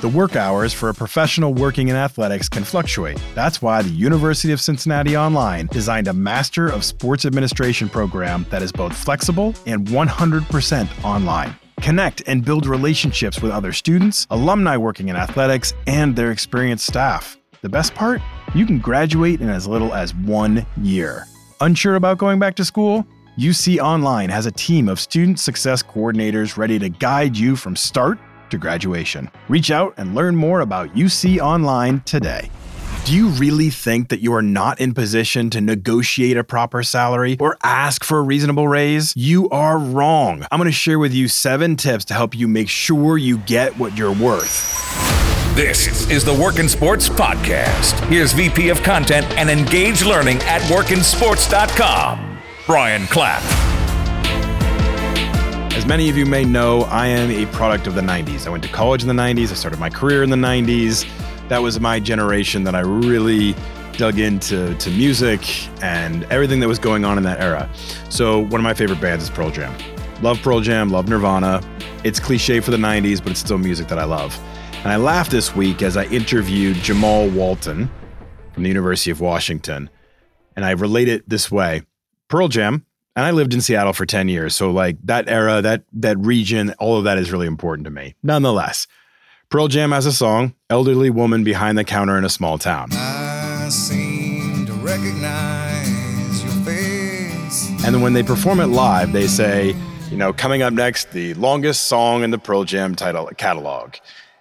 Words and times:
The 0.00 0.08
work 0.08 0.34
hours 0.34 0.72
for 0.72 0.88
a 0.88 0.94
professional 0.94 1.52
working 1.52 1.88
in 1.88 1.94
athletics 1.94 2.48
can 2.48 2.64
fluctuate. 2.64 3.20
That's 3.34 3.60
why 3.60 3.82
the 3.82 3.90
University 3.90 4.50
of 4.50 4.58
Cincinnati 4.58 5.14
Online 5.14 5.66
designed 5.66 6.08
a 6.08 6.14
Master 6.14 6.68
of 6.68 6.86
Sports 6.86 7.26
Administration 7.26 7.86
program 7.86 8.46
that 8.48 8.62
is 8.62 8.72
both 8.72 8.96
flexible 8.96 9.54
and 9.66 9.86
100% 9.88 11.04
online. 11.04 11.54
Connect 11.82 12.22
and 12.26 12.42
build 12.42 12.64
relationships 12.64 13.42
with 13.42 13.52
other 13.52 13.74
students, 13.74 14.26
alumni 14.30 14.74
working 14.74 15.10
in 15.10 15.16
athletics, 15.16 15.74
and 15.86 16.16
their 16.16 16.30
experienced 16.30 16.86
staff. 16.86 17.36
The 17.60 17.68
best 17.68 17.94
part? 17.94 18.22
You 18.54 18.64
can 18.64 18.78
graduate 18.78 19.42
in 19.42 19.50
as 19.50 19.68
little 19.68 19.92
as 19.92 20.14
one 20.14 20.66
year. 20.80 21.26
Unsure 21.60 21.96
about 21.96 22.16
going 22.16 22.38
back 22.38 22.56
to 22.56 22.64
school? 22.64 23.06
UC 23.38 23.78
Online 23.80 24.30
has 24.30 24.46
a 24.46 24.52
team 24.52 24.88
of 24.88 24.98
student 24.98 25.38
success 25.38 25.82
coordinators 25.82 26.56
ready 26.56 26.78
to 26.78 26.88
guide 26.88 27.36
you 27.36 27.54
from 27.54 27.76
start 27.76 28.18
to 28.50 28.58
graduation. 28.58 29.30
Reach 29.48 29.70
out 29.70 29.94
and 29.96 30.14
learn 30.14 30.36
more 30.36 30.60
about 30.60 30.94
UC 30.94 31.38
Online 31.38 32.00
today. 32.00 32.50
Do 33.04 33.16
you 33.16 33.28
really 33.28 33.70
think 33.70 34.10
that 34.10 34.20
you 34.20 34.32
are 34.34 34.42
not 34.42 34.78
in 34.80 34.92
position 34.92 35.48
to 35.50 35.60
negotiate 35.60 36.36
a 36.36 36.44
proper 36.44 36.82
salary 36.82 37.36
or 37.40 37.56
ask 37.62 38.04
for 38.04 38.18
a 38.18 38.22
reasonable 38.22 38.68
raise? 38.68 39.14
You 39.16 39.48
are 39.50 39.78
wrong. 39.78 40.46
I'm 40.50 40.58
going 40.58 40.68
to 40.68 40.72
share 40.72 40.98
with 40.98 41.14
you 41.14 41.26
seven 41.26 41.76
tips 41.76 42.04
to 42.06 42.14
help 42.14 42.36
you 42.36 42.46
make 42.46 42.68
sure 42.68 43.16
you 43.16 43.38
get 43.38 43.76
what 43.78 43.96
you're 43.96 44.14
worth. 44.14 44.76
This 45.56 46.08
is 46.10 46.24
the 46.24 46.34
Work 46.34 46.58
in 46.58 46.68
Sports 46.68 47.08
Podcast. 47.08 47.98
Here's 48.08 48.32
VP 48.32 48.68
of 48.68 48.82
Content 48.82 49.26
and 49.32 49.50
Engage 49.50 50.04
Learning 50.04 50.36
at 50.42 50.60
workinsports.com, 50.62 52.38
Brian 52.66 53.06
Clapp. 53.06 53.79
As 55.72 55.86
many 55.86 56.10
of 56.10 56.16
you 56.16 56.26
may 56.26 56.44
know, 56.44 56.82
I 56.82 57.06
am 57.06 57.30
a 57.30 57.50
product 57.52 57.86
of 57.86 57.94
the 57.94 58.00
90s. 58.00 58.46
I 58.46 58.50
went 58.50 58.62
to 58.64 58.68
college 58.68 59.02
in 59.02 59.08
the 59.08 59.14
90s, 59.14 59.50
I 59.50 59.54
started 59.54 59.80
my 59.80 59.90
career 59.90 60.22
in 60.22 60.30
the 60.30 60.36
90s 60.36 61.06
that 61.50 61.60
was 61.60 61.80
my 61.80 61.98
generation 61.98 62.62
that 62.62 62.76
I 62.76 62.80
really 62.80 63.56
dug 63.94 64.20
into 64.20 64.72
to 64.76 64.90
music 64.90 65.68
and 65.82 66.22
everything 66.24 66.60
that 66.60 66.68
was 66.68 66.78
going 66.78 67.04
on 67.04 67.18
in 67.18 67.24
that 67.24 67.40
era. 67.40 67.68
So 68.08 68.38
one 68.38 68.60
of 68.60 68.62
my 68.62 68.72
favorite 68.72 69.00
bands 69.00 69.24
is 69.24 69.30
Pearl 69.30 69.50
Jam. 69.50 69.74
Love 70.22 70.40
Pearl 70.42 70.60
Jam, 70.60 70.90
love 70.90 71.08
Nirvana. 71.08 71.60
It's 72.04 72.20
cliche 72.20 72.60
for 72.60 72.70
the 72.70 72.76
90s, 72.76 73.20
but 73.20 73.32
it's 73.32 73.40
still 73.40 73.58
music 73.58 73.88
that 73.88 73.98
I 73.98 74.04
love. 74.04 74.38
And 74.84 74.92
I 74.92 74.96
laughed 74.96 75.32
this 75.32 75.56
week 75.56 75.82
as 75.82 75.96
I 75.96 76.04
interviewed 76.04 76.76
Jamal 76.76 77.28
Walton 77.28 77.90
from 78.52 78.62
the 78.62 78.68
University 78.68 79.10
of 79.10 79.20
Washington. 79.20 79.90
And 80.54 80.64
I 80.64 80.70
relate 80.70 81.08
it 81.08 81.28
this 81.28 81.50
way. 81.50 81.82
Pearl 82.28 82.46
Jam, 82.46 82.86
and 83.16 83.24
I 83.26 83.30
lived 83.32 83.54
in 83.54 83.60
Seattle 83.60 83.92
for 83.92 84.06
10 84.06 84.28
years. 84.28 84.54
So 84.54 84.70
like 84.70 84.96
that 85.04 85.28
era, 85.28 85.60
that 85.62 85.84
that 85.92 86.18
region, 86.18 86.74
all 86.78 86.96
of 86.96 87.04
that 87.04 87.18
is 87.18 87.32
really 87.32 87.46
important 87.46 87.84
to 87.86 87.90
me. 87.90 88.14
Nonetheless, 88.22 88.86
Pearl 89.48 89.68
Jam 89.68 89.90
has 89.92 90.06
a 90.06 90.12
song, 90.12 90.54
Elderly 90.68 91.10
Woman 91.10 91.42
Behind 91.42 91.76
the 91.76 91.84
Counter 91.84 92.16
in 92.16 92.24
a 92.24 92.28
Small 92.28 92.56
Town. 92.56 92.90
And 97.84 97.94
then 97.94 98.02
when 98.02 98.12
they 98.12 98.22
perform 98.22 98.60
it 98.60 98.66
live, 98.66 99.12
they 99.12 99.26
say, 99.26 99.74
you 100.10 100.16
know, 100.16 100.32
coming 100.32 100.62
up 100.62 100.72
next, 100.72 101.10
the 101.12 101.34
longest 101.34 101.86
song 101.86 102.22
in 102.22 102.30
the 102.30 102.38
Pearl 102.38 102.64
Jam 102.64 102.94
title 102.94 103.26
catalog. 103.36 103.94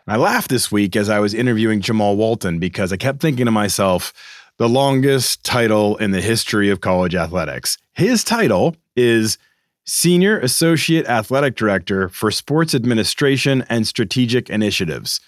And 0.05 0.13
I 0.13 0.17
laughed 0.17 0.49
this 0.49 0.71
week 0.71 0.95
as 0.95 1.09
I 1.09 1.19
was 1.19 1.33
interviewing 1.33 1.81
Jamal 1.81 2.15
Walton 2.15 2.59
because 2.59 2.93
I 2.93 2.97
kept 2.97 3.19
thinking 3.19 3.45
to 3.45 3.51
myself, 3.51 4.13
the 4.59 4.69
longest 4.69 5.41
title 5.45 5.95
in 5.97 6.11
the 6.11 6.19
history 6.21 6.69
of 6.69 6.81
college 6.81 7.15
athletics. 7.15 7.77
His 7.93 8.25
title 8.25 8.75
is 8.93 9.37
Senior 9.85 10.37
Associate 10.37 11.05
Athletic 11.07 11.55
Director 11.55 12.09
for 12.09 12.29
Sports 12.29 12.75
Administration 12.75 13.65
and 13.69 13.87
Strategic 13.87 14.49
Initiatives. 14.49 15.21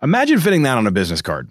Imagine 0.00 0.38
fitting 0.38 0.62
that 0.62 0.78
on 0.78 0.86
a 0.86 0.92
business 0.92 1.20
card. 1.20 1.50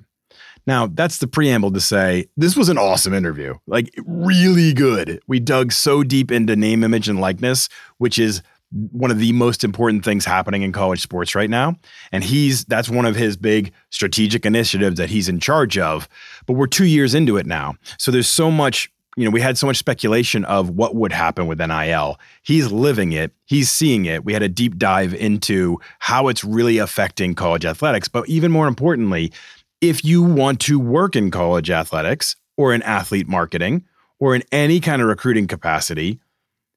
Now, 0.66 0.88
that's 0.88 1.18
the 1.18 1.28
preamble 1.28 1.72
to 1.74 1.82
say 1.82 2.28
this 2.38 2.56
was 2.56 2.70
an 2.70 2.78
awesome 2.78 3.14
interview. 3.14 3.56
Like, 3.68 3.94
really 4.06 4.74
good. 4.74 5.20
We 5.28 5.42
dug 5.42 5.74
so 5.74 6.04
deep 6.04 6.32
into 6.32 6.56
name, 6.56 6.82
image, 6.82 7.10
and 7.10 7.20
likeness, 7.20 7.68
which 7.98 8.18
is 8.18 8.42
one 8.72 9.12
of 9.12 9.20
the 9.20 9.32
most 9.32 9.64
important 9.64 10.04
things 10.04 10.26
happening 10.26 10.62
in 10.62 10.72
college 10.72 11.02
sports 11.02 11.36
right 11.36 11.50
now. 11.50 11.76
And 12.12 12.24
he's 12.24 12.66
that's 12.66 12.90
one 12.90 13.06
of 13.06 13.16
his 13.16 13.38
big 13.38 13.72
strategic 13.90 14.46
initiatives 14.46 14.98
that 14.98 15.10
he's 15.10 15.30
in 15.30 15.40
charge 15.40 15.78
of. 15.78 16.10
But 16.46 16.54
we're 16.54 16.68
two 16.68 16.86
years 16.86 17.14
into 17.14 17.38
it 17.38 17.46
now. 17.46 17.76
So 17.98 18.12
there's 18.12 18.28
so 18.28 18.52
much 18.52 18.92
you 19.18 19.26
know, 19.26 19.32
we 19.32 19.42
had 19.42 19.58
so 19.58 19.66
much 19.66 19.78
speculation 19.78 20.46
of 20.46 20.70
what 20.70 20.94
would 20.94 21.12
happen 21.12 21.48
with 21.48 21.60
NIL. 21.60 22.20
He's 22.44 22.72
living 22.72 23.14
it, 23.14 23.34
he's 23.46 23.72
seeing 23.72 24.06
it. 24.06 24.24
We 24.24 24.32
had 24.32 24.44
a 24.44 24.48
deep 24.48 24.78
dive 24.78 25.14
into 25.16 25.80
how 25.98 26.28
it's 26.28 26.44
really 26.44 26.78
affecting 26.78 27.34
college 27.34 27.66
athletics. 27.66 28.08
But 28.08 28.30
even 28.30 28.52
more 28.52 28.68
importantly, 28.68 29.34
if 29.82 30.06
you 30.06 30.22
want 30.22 30.60
to 30.62 30.80
work 30.80 31.16
in 31.16 31.32
college 31.32 31.72
athletics 31.72 32.36
or 32.58 32.76
in 32.76 32.84
athlete 32.84 33.28
marketing 33.28 33.86
or 34.20 34.36
in 34.36 34.44
any 34.52 34.80
kind 34.80 35.02
of 35.02 35.08
recruiting 35.08 35.48
capacity, 35.48 36.20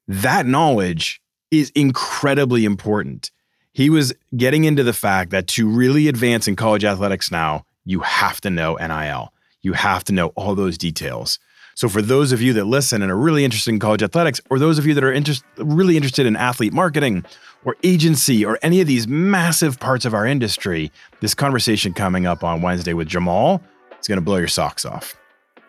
that 0.07 0.47
knowledge 0.47 1.20
is 1.51 1.69
incredibly 1.75 2.65
important. 2.65 3.29
He 3.73 3.89
was 3.89 4.13
getting 4.35 4.63
into 4.63 4.83
the 4.83 4.93
fact 4.93 5.31
that 5.31 5.47
to 5.47 5.67
really 5.67 6.07
advance 6.07 6.47
in 6.47 6.55
college 6.55 6.83
athletics 6.83 7.31
now, 7.31 7.65
you 7.85 7.99
have 7.99 8.41
to 8.41 8.49
know 8.49 8.75
NIL. 8.75 9.33
You 9.61 9.73
have 9.73 10.03
to 10.05 10.13
know 10.13 10.27
all 10.29 10.55
those 10.55 10.77
details. 10.77 11.39
So 11.75 11.87
for 11.87 12.01
those 12.01 12.31
of 12.31 12.41
you 12.41 12.53
that 12.53 12.65
listen 12.65 13.01
and 13.01 13.11
are 13.11 13.17
really 13.17 13.45
interested 13.45 13.71
in 13.71 13.79
college 13.79 14.03
athletics, 14.03 14.41
or 14.49 14.59
those 14.59 14.77
of 14.77 14.85
you 14.85 14.93
that 14.93 15.03
are 15.03 15.11
interest, 15.11 15.43
really 15.57 15.95
interested 15.95 16.25
in 16.25 16.35
athlete 16.35 16.73
marketing 16.73 17.25
or 17.63 17.75
agency 17.83 18.43
or 18.43 18.59
any 18.61 18.81
of 18.81 18.87
these 18.87 19.07
massive 19.07 19.79
parts 19.79 20.05
of 20.05 20.13
our 20.13 20.25
industry, 20.25 20.91
this 21.21 21.33
conversation 21.33 21.93
coming 21.93 22.25
up 22.25 22.43
on 22.43 22.61
Wednesday 22.61 22.93
with 22.93 23.07
Jamal 23.07 23.61
is 23.99 24.07
going 24.07 24.17
to 24.17 24.23
blow 24.23 24.37
your 24.37 24.47
socks 24.47 24.83
off. 24.83 25.15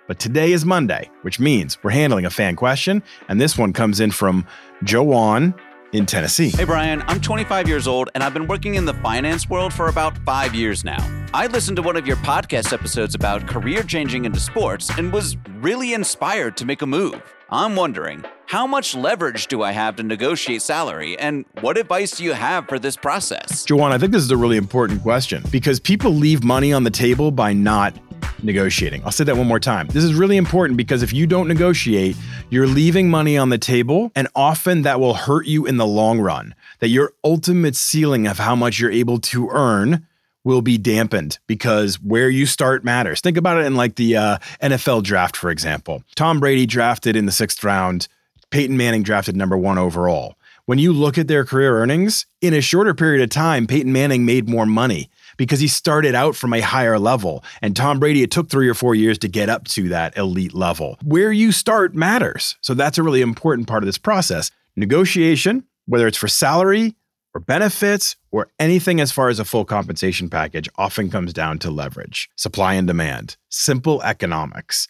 But 0.09 0.19
today 0.19 0.53
is 0.53 0.65
Monday, 0.65 1.09
which 1.23 1.39
means 1.39 1.83
we're 1.83 1.91
handling 1.93 2.27
a 2.27 2.31
fan 2.31 2.57
question, 2.57 3.03
and 3.29 3.41
this 3.41 3.57
one 3.57 3.73
comes 3.73 4.01
in 4.01 4.11
from 4.11 4.47
Joanne 4.83 5.55
in 5.93 6.07
Tennessee. 6.07 6.51
Hey, 6.51 6.65
Brian, 6.65 7.03
I'm 7.07 7.21
25 7.21 7.69
years 7.69 7.87
old 7.87 8.11
and 8.15 8.23
I've 8.23 8.35
been 8.35 8.47
working 8.47 8.75
in 8.75 8.85
the 8.85 8.95
finance 8.95 9.49
world 9.49 9.73
for 9.73 9.89
about 9.89 10.17
five 10.19 10.55
years 10.55 10.85
now. 10.85 10.99
I 11.35 11.47
listened 11.47 11.77
to 11.77 11.83
one 11.83 11.97
of 11.97 12.07
your 12.07 12.17
podcast 12.17 12.73
episodes 12.73 13.15
about 13.15 13.47
career 13.47 13.83
changing 13.83 14.25
into 14.25 14.41
sports 14.41 14.91
and 14.99 15.13
was 15.13 15.37
really 15.61 15.95
inspired 15.95 16.57
to 16.59 16.67
make 16.67 16.83
a 16.83 16.87
move. 16.87 17.23
I'm 17.51 17.77
wondering, 17.77 18.25
how 18.47 18.67
much 18.67 18.95
leverage 18.95 19.47
do 19.47 19.63
I 19.63 19.73
have 19.73 19.97
to 19.97 20.03
negotiate 20.03 20.63
salary, 20.63 21.19
and 21.19 21.45
what 21.61 21.77
advice 21.77 22.13
do 22.13 22.25
you 22.25 22.33
have 22.33 22.67
for 22.67 22.79
this 22.79 22.97
process? 22.97 23.65
Joanne, 23.67 23.93
I 23.93 23.99
think 23.99 24.13
this 24.13 24.23
is 24.23 24.31
a 24.31 24.37
really 24.39 24.57
important 24.57 25.03
question 25.03 25.43
because 25.51 25.79
people 25.79 26.13
leave 26.13 26.43
money 26.43 26.73
on 26.73 26.85
the 26.85 26.91
table 26.91 27.31
by 27.31 27.53
not 27.53 27.95
negotiating. 28.43 29.03
I'll 29.05 29.13
say 29.13 29.25
that 29.25 29.37
one 29.37 29.47
more 29.47 29.61
time. 29.61 29.87
This 29.89 30.05
is 30.05 30.15
really 30.15 30.37
important 30.37 30.77
because 30.77 31.03
if 31.03 31.13
you 31.13 31.27
don't 31.27 31.49
negotiate, 31.49 32.17
you're 32.51 32.67
leaving 32.67 33.11
money 33.11 33.37
on 33.37 33.49
the 33.49 33.59
table, 33.59 34.13
and 34.15 34.29
often 34.35 34.83
that 34.83 35.01
will 35.01 35.15
hurt 35.15 35.47
you 35.47 35.67
in 35.67 35.77
the 35.77 35.87
long 35.87 36.21
run. 36.21 36.55
That 36.81 36.89
your 36.89 37.13
ultimate 37.25 37.77
ceiling 37.77 38.27
of 38.27 38.39
how 38.39 38.55
much 38.57 38.79
you're 38.79 38.91
able 38.91 39.19
to 39.21 39.49
earn 39.51 40.07
will 40.45 40.63
be 40.63 40.79
dampened 40.79 41.39
because 41.47 42.01
where 42.01 42.29
you 42.29 42.47
start 42.47 42.85
matters. 42.85 43.21
Think 43.21 43.37
about 43.37 43.59
it 43.59 43.67
in 43.67 43.77
like 43.77 43.95
the 43.95 44.17
uh, 44.17 44.39
NFL 44.61 45.05
draft, 45.05 45.37
for 45.37 45.51
example. 45.51 46.03
Tom 46.17 46.41
Brady 46.41 46.67
drafted 46.67 47.17
in 47.17 47.27
the 47.27 47.33
sixth 47.33 47.63
round, 47.63 48.09
Peyton 48.51 48.77
Manning 48.77 49.03
drafted 49.03 49.37
number 49.37 49.57
one 49.57 49.79
overall. 49.79 50.37
When 50.65 50.79
you 50.79 50.93
look 50.93 51.19
at 51.19 51.29
their 51.29 51.45
career 51.45 51.81
earnings, 51.81 52.27
in 52.41 52.55
a 52.55 52.61
shorter 52.61 52.95
period 52.95 53.23
of 53.23 53.31
time, 53.31 53.67
Peyton 53.67 53.93
Manning 53.93 54.25
made 54.25 54.49
more 54.49 54.67
money 54.67 55.11
because 55.43 55.59
he 55.59 55.67
started 55.67 56.15
out 56.15 56.37
from 56.37 56.53
a 56.53 56.61
higher 56.61 57.01
level. 57.01 57.43
And 57.63 57.75
Tom 57.75 57.99
Brady, 57.99 58.23
it 58.23 58.31
took 58.31 58.49
three 58.49 58.69
or 58.69 58.75
four 58.75 58.95
years 58.95 59.19
to 59.19 59.27
get 59.27 59.49
up 59.49 59.67
to 59.71 59.89
that 59.89 60.17
elite 60.17 60.55
level. 60.55 61.01
Where 61.03 61.33
you 61.33 61.51
start 61.51 61.97
matters. 61.97 62.57
So 62.61 62.75
that's 62.75 62.97
a 62.97 63.03
really 63.03 63.23
important 63.23 63.67
part 63.67 63.83
of 63.83 63.87
this 63.87 63.99
process. 63.99 64.53
Negotiation, 64.77 65.65
whether 65.87 66.07
it's 66.07 66.17
for 66.17 66.29
salary 66.29 66.95
or 67.35 67.41
benefits 67.41 68.15
or 68.31 68.53
anything 68.61 69.01
as 69.01 69.11
far 69.11 69.31
as 69.31 69.41
a 69.41 69.45
full 69.45 69.65
compensation 69.65 70.31
package, 70.31 70.69
often 70.77 71.11
comes 71.11 71.33
down 71.33 71.59
to 71.59 71.73
leverage, 71.73 72.31
supply 72.37 72.75
and 72.75 72.87
demand, 72.87 73.37
simple 73.49 74.01
economics. 74.03 74.87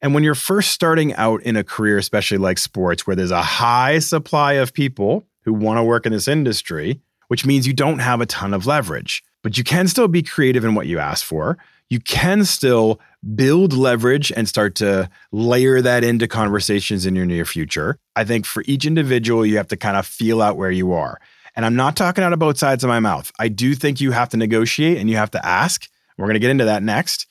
And 0.00 0.14
when 0.14 0.22
you're 0.22 0.34
first 0.34 0.72
starting 0.72 1.12
out 1.16 1.42
in 1.42 1.56
a 1.56 1.64
career, 1.64 1.98
especially 1.98 2.38
like 2.38 2.56
sports, 2.56 3.06
where 3.06 3.16
there's 3.16 3.30
a 3.30 3.42
high 3.42 3.98
supply 3.98 4.54
of 4.54 4.72
people 4.72 5.26
who 5.44 5.52
want 5.52 5.76
to 5.76 5.84
work 5.84 6.06
in 6.06 6.12
this 6.12 6.26
industry, 6.26 7.02
which 7.28 7.44
means 7.44 7.66
you 7.66 7.74
don't 7.74 7.98
have 7.98 8.22
a 8.22 8.26
ton 8.26 8.54
of 8.54 8.64
leverage 8.64 9.22
but 9.42 9.58
you 9.58 9.64
can 9.64 9.88
still 9.88 10.08
be 10.08 10.22
creative 10.22 10.64
in 10.64 10.74
what 10.74 10.86
you 10.86 10.98
ask 10.98 11.24
for. 11.24 11.58
You 11.88 12.00
can 12.00 12.44
still 12.44 13.00
build 13.34 13.72
leverage 13.72 14.32
and 14.32 14.48
start 14.48 14.74
to 14.76 15.10
layer 15.32 15.82
that 15.82 16.04
into 16.04 16.28
conversations 16.28 17.04
in 17.04 17.16
your 17.16 17.26
near 17.26 17.44
future. 17.44 17.98
I 18.14 18.24
think 18.24 18.46
for 18.46 18.62
each 18.66 18.86
individual, 18.86 19.44
you 19.44 19.56
have 19.56 19.68
to 19.68 19.76
kind 19.76 19.96
of 19.96 20.06
feel 20.06 20.40
out 20.40 20.56
where 20.56 20.70
you 20.70 20.92
are. 20.92 21.20
And 21.56 21.66
I'm 21.66 21.76
not 21.76 21.96
talking 21.96 22.22
out 22.22 22.32
of 22.32 22.38
both 22.38 22.58
sides 22.58 22.84
of 22.84 22.88
my 22.88 23.00
mouth. 23.00 23.32
I 23.38 23.48
do 23.48 23.74
think 23.74 24.00
you 24.00 24.12
have 24.12 24.28
to 24.30 24.36
negotiate 24.36 24.98
and 24.98 25.10
you 25.10 25.16
have 25.16 25.32
to 25.32 25.44
ask. 25.44 25.88
We're 26.16 26.26
going 26.26 26.34
to 26.34 26.40
get 26.40 26.50
into 26.50 26.66
that 26.66 26.82
next. 26.82 27.26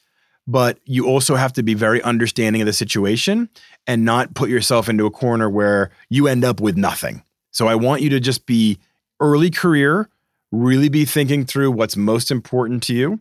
But 0.45 0.79
you 0.83 1.05
also 1.07 1.35
have 1.35 1.53
to 1.53 1.63
be 1.63 1.75
very 1.75 2.01
understanding 2.01 2.61
of 2.61 2.65
the 2.65 2.73
situation 2.73 3.49
and 3.85 4.03
not 4.03 4.33
put 4.33 4.49
yourself 4.49 4.89
into 4.89 5.05
a 5.05 5.11
corner 5.11 5.47
where 5.47 5.91
you 6.09 6.27
end 6.27 6.43
up 6.43 6.59
with 6.59 6.75
nothing. 6.75 7.23
So 7.51 7.67
I 7.67 7.75
want 7.75 8.01
you 8.01 8.09
to 8.09 8.19
just 8.19 8.45
be 8.45 8.79
early 9.19 9.51
career, 9.51 10.09
really 10.51 10.89
be 10.89 11.05
thinking 11.05 11.45
through 11.45 11.71
what's 11.71 11.95
most 11.95 12.31
important 12.31 12.83
to 12.83 12.93
you 12.93 13.19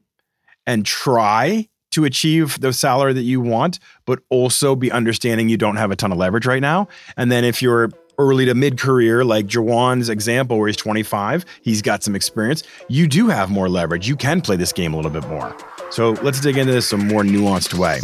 and 0.67 0.85
try 0.85 1.69
to 1.91 2.05
achieve 2.05 2.61
the 2.61 2.73
salary 2.73 3.13
that 3.15 3.23
you 3.23 3.41
want, 3.41 3.79
but 4.05 4.21
also 4.29 4.77
be 4.77 4.93
understanding 4.93 5.49
you 5.49 5.57
don't 5.57 5.77
have 5.77 5.91
a 5.91 5.97
ton 5.97 6.13
of 6.13 6.19
leverage 6.19 6.47
right 6.47 6.61
now. 6.61 6.89
And 7.17 7.33
then 7.33 7.45
if 7.45 7.63
you're 7.63 7.91
early 8.19 8.45
to 8.45 8.55
mid 8.55 8.79
career, 8.79 9.25
like 9.25 9.47
Jawan's 9.47 10.09
example, 10.09 10.59
where 10.59 10.67
he's 10.67 10.77
25, 10.77 11.45
he's 11.63 11.83
got 11.83 12.03
some 12.03 12.15
experience, 12.15 12.63
you 12.89 13.07
do 13.07 13.29
have 13.29 13.51
more 13.51 13.69
leverage. 13.69 14.09
You 14.09 14.17
can 14.17 14.41
play 14.41 14.57
this 14.57 14.73
game 14.73 14.93
a 14.93 14.97
little 14.97 15.11
bit 15.11 15.27
more. 15.29 15.57
So 15.91 16.11
let's 16.23 16.41
dig 16.41 16.59
into 16.59 16.73
this 16.73 16.89
some 16.89 17.07
more 17.07 17.23
nuanced 17.23 17.75
way. 17.75 18.01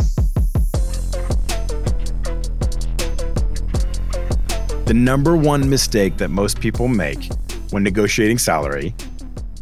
The 4.87 4.94
number 4.94 5.37
one 5.37 5.69
mistake 5.69 6.19
that 6.19 6.29
most 6.29 6.61
people 6.61 6.88
make 6.88 7.31
when 7.71 7.82
negotiating 7.82 8.38
salary 8.38 8.94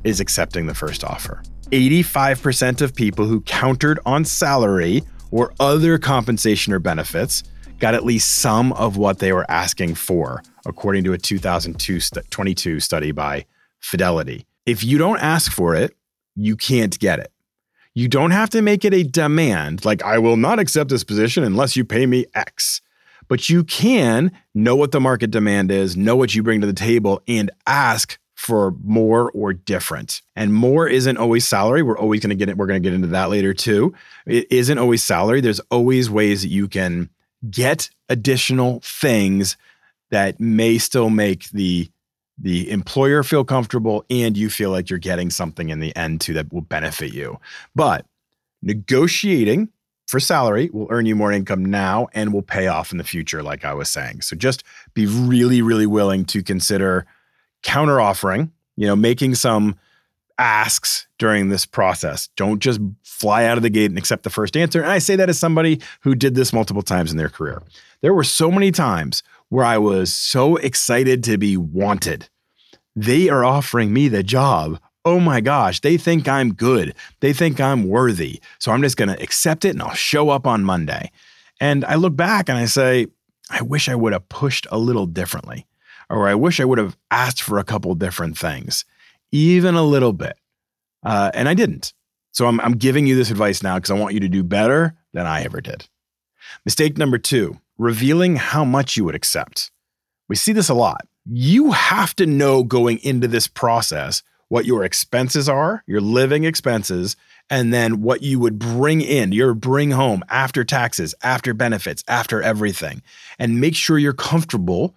is 0.05 0.21
accepting 0.21 0.67
the 0.67 0.75
first 0.75 1.05
offer. 1.05 1.43
85% 1.71 2.83
of 2.83 2.95
people 2.95 3.27
who 3.27 3.41
countered 3.43 3.99
on 4.05 4.25
salary 4.25 5.03
or 5.31 5.53
other 5.59 5.99
compensation 5.99 6.73
or 6.73 6.79
benefits 6.79 7.43
got 7.79 7.95
at 7.95 8.05
least 8.05 8.39
some 8.39 8.73
of 8.75 8.97
what 8.97 9.19
they 9.19 9.33
were 9.33 9.51
asking 9.51 9.95
for, 9.95 10.43
according 10.67 11.03
to 11.05 11.13
a 11.13 11.19
2022 11.19 12.81
study 12.81 13.11
by 13.11 13.45
Fidelity. 13.81 14.47
If 14.67 14.85
you 14.85 14.99
don't 14.99 15.19
ask 15.19 15.51
for 15.51 15.75
it, 15.75 15.97
you 16.37 16.57
can't 16.57 16.97
get 16.99 17.19
it. 17.19 17.33
You 17.95 18.09
don't 18.09 18.31
have 18.31 18.51
to 18.51 18.63
make 18.63 18.85
it 18.85 18.95
a 18.95 19.03
demand, 19.03 19.85
like, 19.85 20.03
I 20.03 20.19
will 20.19 20.37
not 20.37 20.59
accept 20.59 20.89
this 20.91 21.05
position 21.05 21.43
unless 21.43 21.77
you 21.77 21.85
pay 21.85 22.07
me 22.07 22.27
X. 22.35 22.81
But 23.29 23.49
you 23.49 23.65
can 23.65 24.31
know 24.55 24.77
what 24.77 24.93
the 24.93 25.01
market 25.01 25.31
demand 25.31 25.71
is, 25.71 25.97
know 25.97 26.17
what 26.17 26.35
you 26.35 26.43
bring 26.43 26.61
to 26.61 26.67
the 26.67 26.73
table, 26.73 27.23
and 27.27 27.51
ask 27.67 28.19
for 28.43 28.75
more 28.83 29.31
or 29.35 29.53
different. 29.53 30.21
And 30.35 30.53
more 30.53 30.89
isn't 30.89 31.17
always 31.17 31.47
salary. 31.47 31.85
We're 31.85 31.97
always 31.97 32.19
going 32.19 32.31
to 32.31 32.35
get 32.35 32.49
it. 32.49 32.57
We're 32.57 32.67
going 32.67 32.83
to 32.83 32.85
get 32.85 32.93
into 32.93 33.07
that 33.07 33.31
later 33.31 33.55
too. 33.55 33.95
It 34.27 34.51
isn't 34.51 34.79
always 34.79 35.05
salary. 35.05 35.41
There's 35.41 35.61
always 35.71 36.11
ways 36.11 36.43
that 36.43 36.49
you 36.49 36.67
can 36.67 37.09
get 37.49 37.89
additional 38.09 38.81
things 38.83 39.57
that 40.11 40.41
may 40.41 40.79
still 40.79 41.09
make 41.09 41.51
the 41.51 41.89
the 42.37 42.69
employer 42.69 43.23
feel 43.23 43.45
comfortable 43.45 44.05
and 44.11 44.37
you 44.37 44.51
feel 44.51 44.71
like 44.71 44.91
you're 44.91 44.99
getting 44.99 45.31
something 45.31 45.69
in 45.69 45.79
the 45.79 45.95
end 45.95 46.21
too 46.21 46.33
that 46.33 46.53
will 46.53 46.63
benefit 46.63 47.13
you. 47.15 47.39
But 47.77 48.07
negotiating 48.61 49.69
for 50.09 50.19
salary 50.19 50.69
will 50.73 50.89
earn 50.91 51.07
you 51.07 51.15
more 51.15 51.31
income 51.31 51.65
now 51.65 52.09
and 52.13 52.33
will 52.33 52.43
pay 52.43 52.67
off 52.67 52.91
in 52.91 52.99
the 52.99 53.05
future 53.05 53.41
like 53.41 53.65
I 53.65 53.73
was 53.73 53.89
saying. 53.89 54.23
So 54.23 54.35
just 54.35 54.65
be 54.95 55.07
really 55.07 55.63
really 55.63 55.87
willing 55.87 56.25
to 56.25 56.43
consider 56.43 57.07
counter 57.63 58.01
offering, 58.01 58.53
you 58.77 58.87
know, 58.87 58.97
making 58.97 59.35
some 59.35 59.77
asks 60.39 61.07
during 61.19 61.49
this 61.49 61.65
process. 61.67 62.29
Don't 62.37 62.61
just 62.61 62.81
fly 63.05 63.45
out 63.45 63.57
of 63.57 63.63
the 63.63 63.71
gate 63.71 63.91
and 63.91 63.99
accept 63.99 64.25
the 64.25 64.31
first 64.31 64.57
answer. 64.57 64.83
And 64.83 64.91
I 64.91 64.99
say 64.99 65.17
that 65.17 65.29
as 65.29 65.39
somebody 65.39 65.81
who 66.01 66.15
did 66.15 66.35
this 66.35 66.53
multiple 66.53 66.83
times 66.83 67.13
in 67.13 67.19
their 67.19 67.29
career. 67.29 67.63
There 68.01 68.15
were 68.15 68.25
so 68.25 68.51
many 68.51 68.73
times 68.73 69.23
where 69.49 69.65
I 69.65 69.79
was 69.79 70.13
so 70.13 70.57
excited 70.57 71.23
to 71.25 71.39
be 71.39 71.57
wanted. 71.57 72.29
They 72.97 73.29
are 73.29 73.45
offering 73.45 73.93
me 73.93 74.09
the 74.09 74.23
job. 74.23 74.81
Oh 75.05 75.21
my 75.21 75.41
gosh, 75.41 75.81
they 75.81 75.97
think 75.97 76.29
I'm 76.29 76.55
good. 76.55 76.95
They 77.21 77.33
think 77.33 77.61
I'm 77.61 77.89
worthy. 77.89 78.41
So 78.59 78.73
I'm 78.73 78.83
just 78.83 78.97
going 78.97 79.15
to 79.15 79.23
accept 79.23 79.65
it 79.65 79.71
and 79.71 79.83
I'll 79.83 79.95
show 79.95 80.31
up 80.31 80.47
on 80.47 80.65
Monday. 80.65 81.11
And 81.61 81.85
I 81.85 81.95
look 81.95 82.17
back 82.17 82.49
and 82.49 82.59
I 82.59 82.67
say, 82.67 83.07
I 83.51 83.63
wish 83.63 83.89
I 83.89 83.95
would 83.95 84.13
have 84.13 84.29
pushed 84.29 84.67
a 84.71 84.79
little 84.79 85.07
differently 85.07 85.67
or 86.13 86.29
I 86.29 86.35
wish 86.35 86.61
I 86.61 86.65
would 86.65 86.79
have 86.79 86.97
asked 87.11 87.43
for 87.43 87.59
a 87.59 87.65
couple 87.65 87.95
different 87.95 88.37
things, 88.37 88.85
even 89.33 89.75
a 89.75 89.83
little 89.83 90.13
bit. 90.13 90.37
Uh, 91.03 91.31
and 91.35 91.49
I 91.49 91.55
didn't. 91.55 91.95
So 92.33 92.47
I'm, 92.47 92.61
I'm 92.61 92.73
giving 92.73 93.07
you 93.07 93.17
this 93.17 93.31
advice 93.31 93.63
now 93.63 93.77
because 93.77 93.91
I 93.91 93.95
want 93.95 94.15
you 94.15 94.21
to 94.21 94.29
do 94.29 94.43
better 94.43 94.95
than 95.13 95.27
I 95.27 95.43
ever 95.43 95.61
did. 95.61 95.89
Mistake 96.65 96.99
number 96.99 97.19
two 97.19 97.59
revealing 97.79 98.37
how 98.37 98.65
much 98.65 98.97
you 98.97 99.05
would 99.05 99.15
accept. 99.15 99.71
We 100.29 100.37
see 100.37 100.53
this 100.53 100.69
a 100.69 100.75
lot. 100.75 101.07
You 101.25 101.73
have 101.73 102.15
to 102.17 102.27
know 102.27 102.63
going 102.63 102.99
into 102.99 103.27
this 103.27 103.49
process 103.49 104.23
what 104.49 104.67
your 104.67 104.85
expenses 104.85 105.49
are, 105.49 105.83
your 105.87 106.03
living 106.03 106.45
expenses, 106.45 107.17
and 107.49 107.73
then 107.73 108.03
what 108.03 108.23
you 108.23 108.39
would 108.39 108.59
bring 108.59 109.01
in, 109.01 109.33
your 109.33 109.55
bring 109.55 109.93
home 109.93 110.23
after 110.29 110.63
taxes, 110.63 111.15
after 111.23 111.55
benefits, 111.55 112.05
after 112.07 112.43
everything. 112.43 113.03
And 113.39 113.63
make 113.63 113.75
sure 113.75 113.99
you're 113.99 114.13
comfortable 114.13 114.95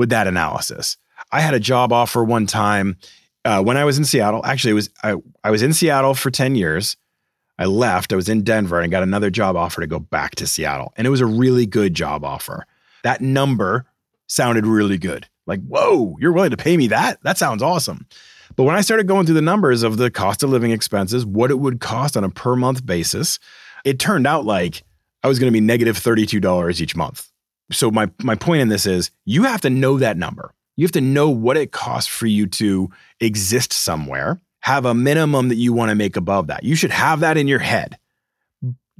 with 0.00 0.08
that 0.08 0.26
analysis. 0.26 0.96
I 1.30 1.42
had 1.42 1.52
a 1.52 1.60
job 1.60 1.92
offer 1.92 2.24
one 2.24 2.46
time 2.46 2.96
uh, 3.44 3.62
when 3.62 3.76
I 3.76 3.84
was 3.84 3.98
in 3.98 4.06
Seattle. 4.06 4.44
Actually, 4.46 4.70
it 4.70 4.74
was 4.74 4.90
I, 5.04 5.14
I 5.44 5.50
was 5.50 5.60
in 5.60 5.74
Seattle 5.74 6.14
for 6.14 6.30
10 6.30 6.56
years. 6.56 6.96
I 7.58 7.66
left. 7.66 8.10
I 8.10 8.16
was 8.16 8.30
in 8.30 8.42
Denver 8.42 8.80
and 8.80 8.90
got 8.90 9.02
another 9.02 9.28
job 9.28 9.56
offer 9.56 9.82
to 9.82 9.86
go 9.86 9.98
back 9.98 10.36
to 10.36 10.46
Seattle. 10.46 10.94
And 10.96 11.06
it 11.06 11.10
was 11.10 11.20
a 11.20 11.26
really 11.26 11.66
good 11.66 11.92
job 11.92 12.24
offer. 12.24 12.66
That 13.02 13.20
number 13.20 13.84
sounded 14.26 14.64
really 14.64 14.96
good. 14.96 15.28
Like, 15.46 15.60
whoa, 15.66 16.16
you're 16.18 16.32
willing 16.32 16.52
to 16.52 16.56
pay 16.56 16.78
me 16.78 16.86
that? 16.86 17.22
That 17.22 17.36
sounds 17.36 17.62
awesome. 17.62 18.06
But 18.56 18.62
when 18.62 18.76
I 18.76 18.80
started 18.80 19.06
going 19.06 19.26
through 19.26 19.34
the 19.34 19.42
numbers 19.42 19.82
of 19.82 19.98
the 19.98 20.10
cost 20.10 20.42
of 20.42 20.48
living 20.48 20.70
expenses, 20.70 21.26
what 21.26 21.50
it 21.50 21.58
would 21.58 21.78
cost 21.78 22.16
on 22.16 22.24
a 22.24 22.30
per 22.30 22.56
month 22.56 22.86
basis, 22.86 23.38
it 23.84 23.98
turned 23.98 24.26
out 24.26 24.46
like 24.46 24.82
I 25.22 25.28
was 25.28 25.38
going 25.38 25.52
to 25.52 25.56
be 25.56 25.60
negative 25.60 25.98
$32 25.98 26.80
each 26.80 26.96
month 26.96 27.30
so 27.72 27.90
my 27.90 28.10
my 28.22 28.34
point 28.34 28.62
in 28.62 28.68
this 28.68 28.86
is 28.86 29.10
you 29.24 29.44
have 29.44 29.60
to 29.62 29.70
know 29.70 29.98
that 29.98 30.16
number. 30.16 30.52
You 30.76 30.84
have 30.84 30.92
to 30.92 31.00
know 31.00 31.28
what 31.28 31.56
it 31.56 31.72
costs 31.72 32.08
for 32.08 32.26
you 32.26 32.46
to 32.46 32.90
exist 33.20 33.72
somewhere. 33.72 34.40
Have 34.60 34.84
a 34.84 34.94
minimum 34.94 35.48
that 35.48 35.56
you 35.56 35.72
want 35.72 35.90
to 35.90 35.94
make 35.94 36.16
above 36.16 36.46
that. 36.46 36.64
You 36.64 36.74
should 36.74 36.90
have 36.90 37.20
that 37.20 37.36
in 37.36 37.48
your 37.48 37.58
head. 37.58 37.98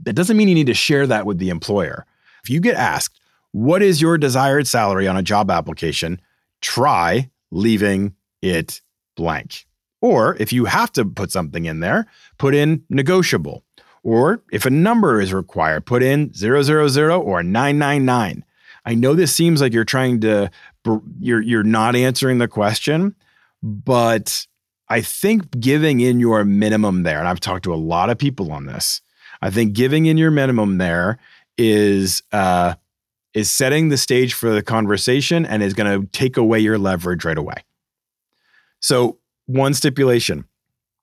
That 0.03 0.15
doesn't 0.15 0.37
mean 0.37 0.49
you 0.49 0.55
need 0.55 0.67
to 0.67 0.75
share 0.75 1.07
that 1.07 1.27
with 1.27 1.39
the 1.39 1.51
employer. 1.51 2.07
If 2.43 2.51
you 2.51 2.61
get 2.61 2.77
asked, 2.77 3.21
what 3.53 3.83
is 3.83 4.01
your 4.01 4.17
desired 4.19 4.67
salary 4.67 5.07
on 5.07 5.17
a 5.17 5.23
job 5.23 5.51
application? 5.51 6.21
Try 6.61 7.31
leaving 7.51 8.15
it 8.43 8.81
blank. 9.17 9.67
Or 10.01 10.37
if 10.41 10.53
you 10.53 10.65
have 10.65 10.93
to 10.93 11.05
put 11.05 11.31
something 11.31 11.67
in 11.67 11.81
there, 11.81 12.07
put 12.39 12.55
in 12.55 12.85
negotiable. 12.89 13.65
Or 14.03 14.43
if 14.51 14.65
a 14.65 14.71
number 14.71 15.21
is 15.21 15.35
required, 15.35 15.85
put 15.85 16.03
in 16.03 16.33
000 16.33 17.21
or 17.21 17.43
999. 17.43 18.45
I 18.85 18.95
know 18.95 19.15
this 19.15 19.35
seems 19.35 19.61
like 19.61 19.73
you're 19.73 19.85
trying 19.85 20.21
to 20.21 20.51
you're 21.21 21.43
you're 21.43 21.63
not 21.63 21.97
answering 21.97 22.39
the 22.39 22.49
question, 22.49 23.15
but 23.63 24.47
I 24.89 25.01
think 25.03 25.61
giving 25.61 26.01
in 26.01 26.21
your 26.21 26.45
minimum 26.45 27.03
there, 27.03 27.19
and 27.19 27.29
I've 27.29 27.41
talked 27.41 27.65
to 27.65 27.75
a 27.75 27.77
lot 27.77 28.11
of 28.11 28.19
people 28.19 28.53
on 28.53 28.67
this. 28.67 29.03
I 29.43 29.51
think 29.51 29.73
giving 29.73 30.07
in 30.07 30.19
your 30.19 30.31
minimum 30.31 30.79
there 30.79 31.19
is 31.57 32.23
uh, 32.33 32.75
is 33.35 33.51
setting 33.51 33.89
the 33.89 33.97
stage 33.97 34.35
for 34.35 34.51
the 34.51 34.63
conversation 34.63 35.47
and 35.47 35.63
is 35.63 35.75
going 35.75 36.01
to 36.01 36.07
take 36.09 36.37
away 36.37 36.59
your 36.59 36.79
leverage 36.79 37.25
right 37.25 37.39
away. 37.39 37.65
So, 38.81 39.19
one 39.47 39.75
stipulation 39.75 40.45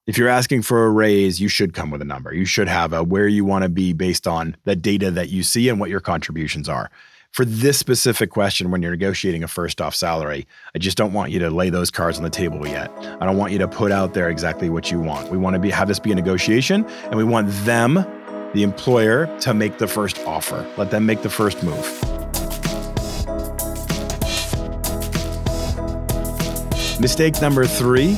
if 0.07 0.17
you're 0.17 0.29
asking 0.29 0.61
for 0.61 0.85
a 0.85 0.89
raise, 0.89 1.41
you 1.41 1.49
should 1.49 1.73
come 1.73 1.91
with 1.91 2.01
a 2.01 2.05
number. 2.05 2.33
You 2.33 2.45
should 2.45 2.69
have 2.69 2.93
a 2.93 3.03
where 3.03 3.27
you 3.27 3.43
want 3.43 3.63
to 3.63 3.69
be 3.69 3.91
based 3.91 4.25
on 4.25 4.55
the 4.63 4.75
data 4.75 5.11
that 5.11 5.29
you 5.29 5.43
see 5.43 5.67
and 5.67 5.81
what 5.81 5.89
your 5.89 5.99
contributions 5.99 6.69
are 6.69 6.89
for 7.37 7.45
this 7.45 7.77
specific 7.77 8.31
question 8.31 8.71
when 8.71 8.81
you're 8.81 8.89
negotiating 8.89 9.43
a 9.43 9.47
first 9.47 9.79
off 9.79 9.93
salary, 9.93 10.47
I 10.73 10.79
just 10.79 10.97
don't 10.97 11.13
want 11.13 11.29
you 11.29 11.37
to 11.41 11.51
lay 11.51 11.69
those 11.69 11.91
cards 11.91 12.17
on 12.17 12.23
the 12.23 12.31
table 12.31 12.67
yet. 12.67 12.91
I 13.21 13.27
don't 13.27 13.37
want 13.37 13.51
you 13.51 13.59
to 13.59 13.67
put 13.67 13.91
out 13.91 14.15
there 14.15 14.27
exactly 14.27 14.71
what 14.71 14.89
you 14.89 14.99
want. 14.99 15.29
We 15.29 15.37
want 15.37 15.53
to 15.53 15.59
be 15.59 15.69
have 15.69 15.87
this 15.87 15.99
be 15.99 16.11
a 16.11 16.15
negotiation 16.15 16.83
and 16.83 17.15
we 17.15 17.23
want 17.23 17.51
them, 17.63 17.93
the 18.55 18.63
employer, 18.63 19.27
to 19.41 19.53
make 19.53 19.77
the 19.77 19.87
first 19.87 20.17
offer. 20.25 20.67
Let 20.77 20.89
them 20.89 21.05
make 21.05 21.21
the 21.21 21.29
first 21.29 21.61
move. 21.61 21.85
Mistake 26.99 27.39
number 27.39 27.67
3 27.67 28.17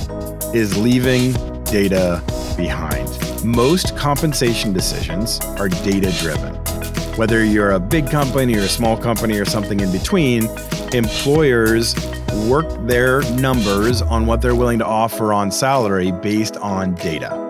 is 0.54 0.78
leaving 0.78 1.34
data 1.66 2.24
behind. 2.56 3.10
Most 3.44 3.98
compensation 3.98 4.72
decisions 4.72 5.42
are 5.60 5.68
data 5.68 6.10
driven. 6.22 6.69
Whether 7.18 7.44
you're 7.44 7.72
a 7.72 7.80
big 7.80 8.10
company 8.10 8.56
or 8.56 8.62
a 8.62 8.68
small 8.68 8.98
company 8.98 9.38
or 9.40 9.46
something 9.46 9.80
in 9.80 9.92
between, 9.92 10.48
employers 10.94 11.96
work 12.48 12.68
their 12.88 13.22
numbers 13.34 14.02
on 14.02 14.26
what 14.26 14.42
they're 14.42 14.56
willing 14.56 14.80
to 14.80 14.86
offer 14.86 15.34
on 15.34 15.52
salary 15.52 16.12
based 16.12 16.58
on 16.58 16.96
data. 16.96 17.46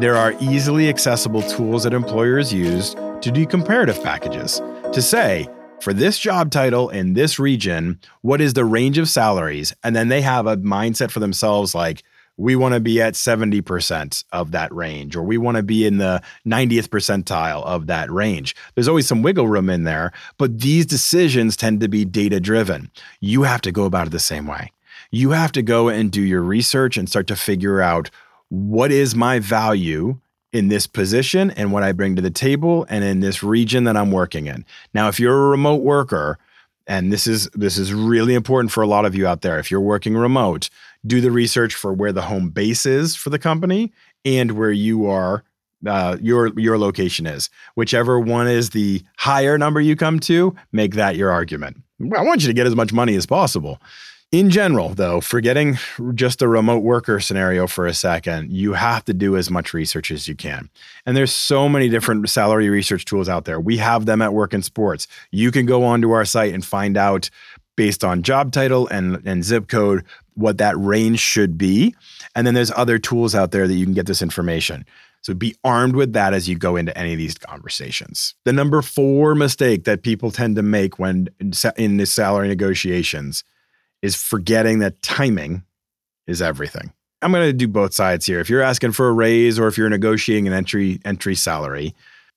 There 0.00 0.16
are 0.16 0.34
easily 0.40 0.88
accessible 0.88 1.42
tools 1.42 1.82
that 1.82 1.92
employers 1.92 2.52
use 2.52 2.94
to 3.20 3.30
do 3.30 3.46
comparative 3.46 4.02
packages 4.02 4.60
to 4.92 5.02
say, 5.02 5.48
for 5.80 5.92
this 5.92 6.18
job 6.18 6.50
title 6.50 6.90
in 6.90 7.14
this 7.14 7.38
region, 7.38 7.98
what 8.20 8.40
is 8.40 8.54
the 8.54 8.64
range 8.64 8.98
of 8.98 9.08
salaries? 9.08 9.74
And 9.82 9.96
then 9.96 10.08
they 10.08 10.20
have 10.20 10.46
a 10.46 10.56
mindset 10.58 11.10
for 11.10 11.20
themselves 11.20 11.74
like, 11.74 12.02
we 12.36 12.56
want 12.56 12.74
to 12.74 12.80
be 12.80 13.02
at 13.02 13.14
70% 13.14 14.24
of 14.32 14.50
that 14.52 14.72
range, 14.74 15.14
or 15.14 15.22
we 15.22 15.38
want 15.38 15.56
to 15.56 15.62
be 15.62 15.86
in 15.86 15.98
the 15.98 16.22
90th 16.46 16.88
percentile 16.88 17.64
of 17.64 17.86
that 17.86 18.10
range. 18.10 18.56
There's 18.74 18.88
always 18.88 19.06
some 19.06 19.22
wiggle 19.22 19.48
room 19.48 19.68
in 19.68 19.84
there, 19.84 20.12
but 20.38 20.60
these 20.60 20.86
decisions 20.86 21.56
tend 21.56 21.80
to 21.80 21.88
be 21.88 22.04
data 22.04 22.40
driven. 22.40 22.90
You 23.20 23.42
have 23.42 23.60
to 23.62 23.72
go 23.72 23.84
about 23.84 24.06
it 24.06 24.10
the 24.10 24.18
same 24.18 24.46
way. 24.46 24.72
You 25.10 25.30
have 25.30 25.52
to 25.52 25.62
go 25.62 25.88
and 25.88 26.10
do 26.10 26.22
your 26.22 26.42
research 26.42 26.96
and 26.96 27.08
start 27.08 27.26
to 27.26 27.36
figure 27.36 27.80
out 27.80 28.10
what 28.48 28.90
is 28.90 29.14
my 29.14 29.38
value 29.38 30.18
in 30.52 30.68
this 30.68 30.86
position 30.86 31.50
and 31.52 31.72
what 31.72 31.82
I 31.82 31.92
bring 31.92 32.16
to 32.16 32.22
the 32.22 32.30
table 32.30 32.86
and 32.88 33.04
in 33.04 33.20
this 33.20 33.42
region 33.42 33.84
that 33.84 33.96
I'm 33.96 34.10
working 34.10 34.46
in. 34.46 34.64
Now, 34.94 35.08
if 35.08 35.20
you're 35.20 35.46
a 35.46 35.48
remote 35.48 35.82
worker, 35.82 36.38
and 36.86 37.12
this 37.12 37.26
is 37.26 37.48
this 37.54 37.78
is 37.78 37.94
really 37.94 38.34
important 38.34 38.72
for 38.72 38.82
a 38.82 38.86
lot 38.86 39.04
of 39.04 39.14
you 39.14 39.26
out 39.26 39.42
there, 39.42 39.58
if 39.58 39.70
you're 39.70 39.80
working 39.80 40.16
remote, 40.16 40.70
do 41.06 41.20
the 41.20 41.30
research 41.30 41.74
for 41.74 41.92
where 41.92 42.12
the 42.12 42.22
home 42.22 42.50
base 42.50 42.86
is 42.86 43.16
for 43.16 43.30
the 43.30 43.38
company 43.38 43.92
and 44.24 44.52
where 44.52 44.72
you 44.72 45.06
are 45.06 45.44
uh, 45.86 46.16
your 46.20 46.58
your 46.58 46.78
location 46.78 47.26
is. 47.26 47.48
Whichever 47.74 48.20
one 48.20 48.48
is 48.48 48.70
the 48.70 49.02
higher 49.16 49.56
number 49.56 49.80
you 49.80 49.96
come 49.96 50.20
to, 50.20 50.54
make 50.72 50.94
that 50.94 51.16
your 51.16 51.30
argument. 51.30 51.78
I 52.16 52.22
want 52.22 52.42
you 52.42 52.48
to 52.48 52.54
get 52.54 52.66
as 52.66 52.76
much 52.76 52.92
money 52.92 53.14
as 53.14 53.26
possible. 53.26 53.80
In 54.32 54.48
general, 54.48 54.90
though, 54.90 55.20
forgetting 55.20 55.76
just 56.14 56.40
a 56.40 56.46
remote 56.46 56.84
worker 56.84 57.18
scenario 57.18 57.66
for 57.66 57.84
a 57.84 57.92
second, 57.92 58.52
you 58.52 58.74
have 58.74 59.04
to 59.06 59.12
do 59.12 59.36
as 59.36 59.50
much 59.50 59.74
research 59.74 60.12
as 60.12 60.28
you 60.28 60.36
can. 60.36 60.70
And 61.04 61.16
there's 61.16 61.32
so 61.32 61.68
many 61.68 61.88
different 61.88 62.28
salary 62.30 62.68
research 62.68 63.04
tools 63.04 63.28
out 63.28 63.44
there. 63.44 63.58
We 63.58 63.78
have 63.78 64.06
them 64.06 64.22
at 64.22 64.32
Work 64.32 64.54
in 64.54 64.62
Sports. 64.62 65.08
You 65.32 65.50
can 65.50 65.66
go 65.66 65.82
onto 65.82 66.12
our 66.12 66.24
site 66.24 66.54
and 66.54 66.64
find 66.64 66.96
out 66.96 67.28
based 67.80 68.04
on 68.04 68.22
job 68.22 68.52
title 68.52 68.86
and, 68.88 69.26
and 69.26 69.42
zip 69.42 69.66
code 69.66 70.04
what 70.34 70.58
that 70.58 70.76
range 70.76 71.18
should 71.18 71.56
be. 71.56 71.94
And 72.34 72.46
then 72.46 72.52
there's 72.52 72.70
other 72.72 72.98
tools 72.98 73.34
out 73.34 73.52
there 73.52 73.66
that 73.66 73.72
you 73.72 73.86
can 73.86 73.94
get 73.94 74.04
this 74.04 74.20
information. 74.20 74.84
So 75.22 75.32
be 75.32 75.56
armed 75.64 75.96
with 75.96 76.12
that 76.12 76.34
as 76.34 76.46
you 76.46 76.58
go 76.58 76.76
into 76.76 76.94
any 76.96 77.12
of 77.12 77.18
these 77.18 77.38
conversations. 77.38 78.34
The 78.44 78.52
number 78.52 78.82
four 78.82 79.34
mistake 79.34 79.84
that 79.84 80.02
people 80.02 80.30
tend 80.30 80.56
to 80.56 80.62
make 80.62 80.98
when 80.98 81.30
in 81.78 81.96
the 81.96 82.04
salary 82.04 82.48
negotiations 82.48 83.44
is 84.02 84.14
forgetting 84.14 84.80
that 84.80 85.00
timing 85.00 85.62
is 86.26 86.42
everything. 86.42 86.92
I'm 87.22 87.32
going 87.32 87.46
to 87.46 87.52
do 87.54 87.66
both 87.66 87.94
sides 87.94 88.26
here. 88.26 88.40
If 88.40 88.50
you're 88.50 88.60
asking 88.60 88.92
for 88.92 89.08
a 89.08 89.12
raise 89.14 89.58
or 89.58 89.68
if 89.68 89.78
you're 89.78 89.88
negotiating 89.88 90.46
an 90.46 90.52
entry 90.52 91.00
entry 91.06 91.34
salary, 91.34 91.94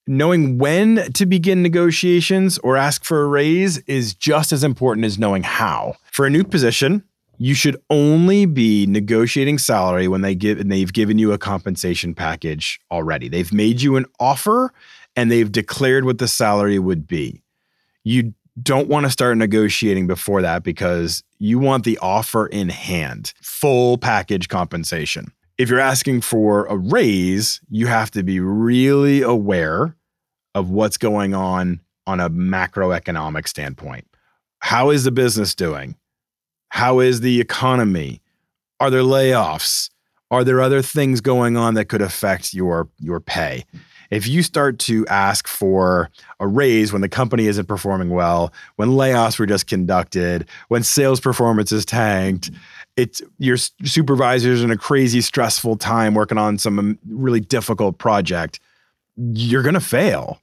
knowing 0.08 0.58
when 0.58 1.12
to 1.14 1.26
begin 1.26 1.62
negotiations 1.62 2.58
or 2.60 2.78
ask 2.78 3.04
for 3.04 3.22
a 3.22 3.28
raise 3.28 3.78
is 3.80 4.14
just 4.14 4.52
as 4.52 4.64
important 4.64 5.06
as 5.06 5.18
knowing 5.18 5.44
how. 5.44 5.96
For 6.12 6.26
a 6.26 6.30
new 6.30 6.44
position, 6.44 7.04
you 7.38 7.54
should 7.54 7.82
only 7.90 8.46
be 8.46 8.86
negotiating 8.86 9.58
salary 9.58 10.08
when 10.08 10.22
they 10.22 10.36
give 10.36 10.60
and 10.60 10.72
they've 10.72 10.92
given 10.92 11.18
you 11.18 11.32
a 11.32 11.38
compensation 11.38 12.14
package 12.14 12.80
already. 12.92 13.28
They've 13.28 13.52
made 13.54 13.82
you 13.82 13.96
an 13.96 14.06
offer 14.20 14.74
and 15.16 15.32
they've 15.32 15.52
declared 15.52 16.06
what 16.06 16.20
the 16.20 16.28
salary 16.28 16.80
would 16.80 17.08
be. 17.08 17.42
You 18.04 18.34
don't 18.62 18.88
want 18.88 19.06
to 19.06 19.10
start 19.10 19.38
negotiating 19.38 20.06
before 20.08 20.42
that 20.44 20.64
because 20.64 21.24
you 21.40 21.58
want 21.58 21.86
the 21.86 21.98
offer 22.00 22.46
in 22.48 22.70
hand, 22.70 23.34
full 23.42 23.98
package 23.98 24.48
compensation. 24.48 25.32
If 25.58 25.70
you're 25.70 25.80
asking 25.80 26.22
for 26.22 26.66
a 26.66 26.76
raise, 26.76 27.62
you 27.70 27.88
have 27.88 28.10
to 28.12 28.24
be 28.24 28.40
really 28.40 29.22
aware 29.22 29.96
of 30.56 30.70
what's 30.70 30.98
going 30.98 31.34
on 31.34 31.82
on 32.08 32.20
a 32.20 32.30
macroeconomic 32.30 33.48
standpoint. 33.48 34.08
How 34.60 34.90
is 34.90 35.04
the 35.04 35.12
business 35.12 35.54
doing? 35.54 35.96
How 36.70 37.00
is 37.00 37.22
the 37.22 37.40
economy? 37.40 38.22
Are 38.80 38.90
there 38.90 39.02
layoffs? 39.02 39.90
Are 40.32 40.44
there 40.44 40.60
other 40.60 40.82
things 40.82 41.22
going 41.22 41.56
on 41.56 41.76
that 41.76 41.86
could 41.86 42.02
affect 42.02 42.54
your 42.54 42.90
your 43.00 43.20
pay? 43.20 43.66
if 44.14 44.28
you 44.28 44.44
start 44.44 44.78
to 44.78 45.08
ask 45.08 45.48
for 45.48 46.12
a 46.40 46.48
raise 46.48 46.94
when 46.94 47.02
the 47.02 47.10
company 47.10 47.48
isn't 47.48 47.66
performing 47.66 48.12
well, 48.12 48.54
when 48.76 48.90
layoffs 48.90 49.40
were 49.40 49.48
just 49.48 49.66
conducted, 49.66 50.48
when 50.68 50.84
sales 50.84 51.20
performance 51.20 51.72
is 51.72 51.84
tanked, 51.84 52.52
it's 52.96 53.22
your 53.40 53.58
supervisor's 53.58 54.62
in 54.62 54.72
a 54.72 54.78
crazy 54.78 55.22
stressful 55.22 55.78
time 55.78 56.14
working 56.14 56.38
on 56.38 56.58
some 56.58 56.80
um, 56.80 57.00
really 57.08 57.40
difficult 57.40 57.98
project, 57.98 58.60
you're 59.16 59.64
going 59.64 59.74
to 59.74 59.80
fail. 59.80 60.40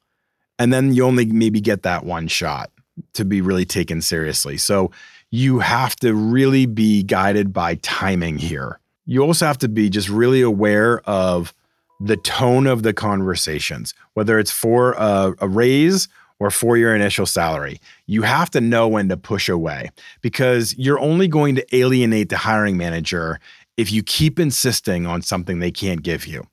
And 0.58 0.72
then 0.72 0.92
you 0.92 1.04
only 1.04 1.26
maybe 1.26 1.60
get 1.60 1.82
that 1.84 2.04
one 2.04 2.28
shot 2.28 2.70
to 3.14 3.24
be 3.24 3.40
really 3.40 3.64
taken 3.64 4.02
seriously. 4.02 4.56
So 4.56 4.90
you 5.30 5.60
have 5.60 5.96
to 5.96 6.12
really 6.14 6.66
be 6.66 7.02
guided 7.02 7.52
by 7.52 7.76
timing 7.76 8.38
here. 8.38 8.78
You 9.06 9.22
also 9.22 9.46
have 9.46 9.58
to 9.58 9.68
be 9.68 9.88
just 9.88 10.08
really 10.08 10.42
aware 10.42 11.00
of 11.08 11.54
the 12.00 12.16
tone 12.16 12.66
of 12.66 12.82
the 12.82 12.92
conversations, 12.92 13.94
whether 14.14 14.38
it's 14.38 14.50
for 14.50 14.92
a, 14.92 15.34
a 15.38 15.48
raise 15.48 16.08
or 16.40 16.50
for 16.50 16.76
your 16.76 16.94
initial 16.94 17.26
salary. 17.26 17.80
You 18.06 18.22
have 18.22 18.50
to 18.50 18.60
know 18.60 18.88
when 18.88 19.08
to 19.10 19.16
push 19.16 19.48
away 19.48 19.90
because 20.22 20.74
you're 20.76 20.98
only 20.98 21.28
going 21.28 21.54
to 21.54 21.76
alienate 21.76 22.30
the 22.30 22.38
hiring 22.38 22.76
manager 22.76 23.38
if 23.76 23.92
you 23.92 24.02
keep 24.02 24.40
insisting 24.40 25.06
on 25.06 25.22
something 25.22 25.58
they 25.58 25.70
can't 25.70 26.02
give 26.02 26.26
you. 26.26 26.46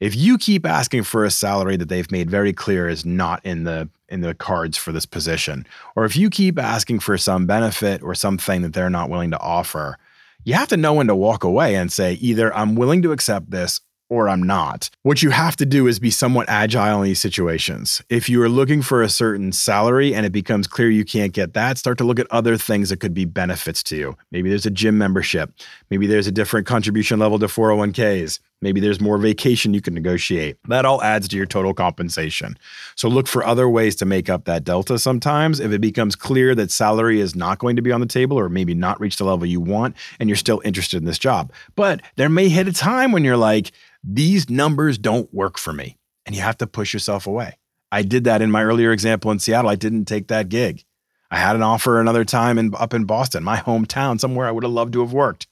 If 0.00 0.14
you 0.16 0.38
keep 0.38 0.66
asking 0.66 1.04
for 1.04 1.24
a 1.24 1.30
salary 1.30 1.76
that 1.76 1.88
they've 1.88 2.10
made 2.10 2.30
very 2.30 2.52
clear 2.52 2.88
is 2.88 3.04
not 3.04 3.44
in 3.44 3.64
the 3.64 3.88
in 4.08 4.22
the 4.22 4.34
cards 4.34 4.76
for 4.76 4.90
this 4.92 5.06
position, 5.06 5.66
or 5.94 6.04
if 6.04 6.16
you 6.16 6.30
keep 6.30 6.58
asking 6.58 6.98
for 6.98 7.16
some 7.16 7.46
benefit 7.46 8.02
or 8.02 8.14
something 8.14 8.62
that 8.62 8.72
they're 8.72 8.90
not 8.90 9.10
willing 9.10 9.30
to 9.30 9.38
offer, 9.38 9.98
you 10.42 10.54
have 10.54 10.68
to 10.68 10.76
know 10.76 10.94
when 10.94 11.06
to 11.06 11.14
walk 11.14 11.44
away 11.44 11.76
and 11.76 11.92
say 11.92 12.14
either 12.14 12.52
I'm 12.54 12.74
willing 12.74 13.02
to 13.02 13.12
accept 13.12 13.50
this 13.50 13.80
or 14.10 14.28
I'm 14.28 14.42
not. 14.42 14.90
What 15.02 15.22
you 15.22 15.30
have 15.30 15.56
to 15.56 15.64
do 15.64 15.86
is 15.86 15.98
be 15.98 16.10
somewhat 16.10 16.48
agile 16.48 16.98
in 16.98 17.04
these 17.04 17.20
situations. 17.20 18.02
If 18.10 18.28
you 18.28 18.42
are 18.42 18.48
looking 18.48 18.82
for 18.82 19.02
a 19.02 19.08
certain 19.08 19.52
salary 19.52 20.14
and 20.14 20.26
it 20.26 20.32
becomes 20.32 20.66
clear 20.66 20.90
you 20.90 21.04
can't 21.04 21.32
get 21.32 21.54
that, 21.54 21.78
start 21.78 21.96
to 21.98 22.04
look 22.04 22.18
at 22.18 22.26
other 22.30 22.58
things 22.58 22.90
that 22.90 22.98
could 22.98 23.14
be 23.14 23.24
benefits 23.24 23.82
to 23.84 23.96
you. 23.96 24.16
Maybe 24.30 24.50
there's 24.50 24.66
a 24.66 24.70
gym 24.70 24.98
membership. 24.98 25.52
Maybe 25.88 26.06
there's 26.06 26.26
a 26.26 26.32
different 26.32 26.66
contribution 26.66 27.18
level 27.18 27.38
to 27.38 27.46
401ks. 27.46 28.40
Maybe 28.62 28.80
there's 28.80 29.00
more 29.00 29.16
vacation 29.16 29.72
you 29.72 29.80
can 29.80 29.94
negotiate. 29.94 30.58
That 30.68 30.84
all 30.84 31.02
adds 31.02 31.28
to 31.28 31.36
your 31.36 31.46
total 31.46 31.72
compensation. 31.72 32.58
So 32.94 33.08
look 33.08 33.26
for 33.26 33.44
other 33.44 33.68
ways 33.68 33.96
to 33.96 34.04
make 34.04 34.28
up 34.28 34.44
that 34.44 34.64
delta 34.64 34.98
sometimes. 34.98 35.60
If 35.60 35.72
it 35.72 35.80
becomes 35.80 36.14
clear 36.14 36.54
that 36.54 36.70
salary 36.70 37.20
is 37.20 37.34
not 37.34 37.58
going 37.58 37.76
to 37.76 37.82
be 37.82 37.90
on 37.90 38.00
the 38.00 38.06
table 38.06 38.38
or 38.38 38.50
maybe 38.50 38.74
not 38.74 39.00
reach 39.00 39.16
the 39.16 39.24
level 39.24 39.46
you 39.46 39.60
want 39.60 39.96
and 40.18 40.28
you're 40.28 40.36
still 40.36 40.60
interested 40.64 40.98
in 40.98 41.06
this 41.06 41.18
job. 41.18 41.52
But 41.74 42.02
there 42.16 42.28
may 42.28 42.48
hit 42.48 42.68
a 42.68 42.72
time 42.72 43.12
when 43.12 43.24
you're 43.24 43.36
like, 43.36 43.72
these 44.04 44.50
numbers 44.50 44.98
don't 44.98 45.32
work 45.32 45.58
for 45.58 45.72
me. 45.72 45.96
And 46.26 46.36
you 46.36 46.42
have 46.42 46.58
to 46.58 46.66
push 46.66 46.92
yourself 46.92 47.26
away. 47.26 47.56
I 47.90 48.02
did 48.02 48.24
that 48.24 48.42
in 48.42 48.50
my 48.50 48.62
earlier 48.62 48.92
example 48.92 49.30
in 49.30 49.38
Seattle. 49.38 49.70
I 49.70 49.74
didn't 49.74 50.04
take 50.04 50.28
that 50.28 50.48
gig. 50.48 50.84
I 51.30 51.38
had 51.38 51.56
an 51.56 51.62
offer 51.62 52.00
another 52.00 52.24
time 52.24 52.58
in, 52.58 52.74
up 52.74 52.92
in 52.92 53.04
Boston, 53.04 53.42
my 53.42 53.56
hometown, 53.56 54.20
somewhere 54.20 54.46
I 54.46 54.50
would 54.50 54.64
have 54.64 54.72
loved 54.72 54.92
to 54.92 55.00
have 55.00 55.12
worked. 55.12 55.46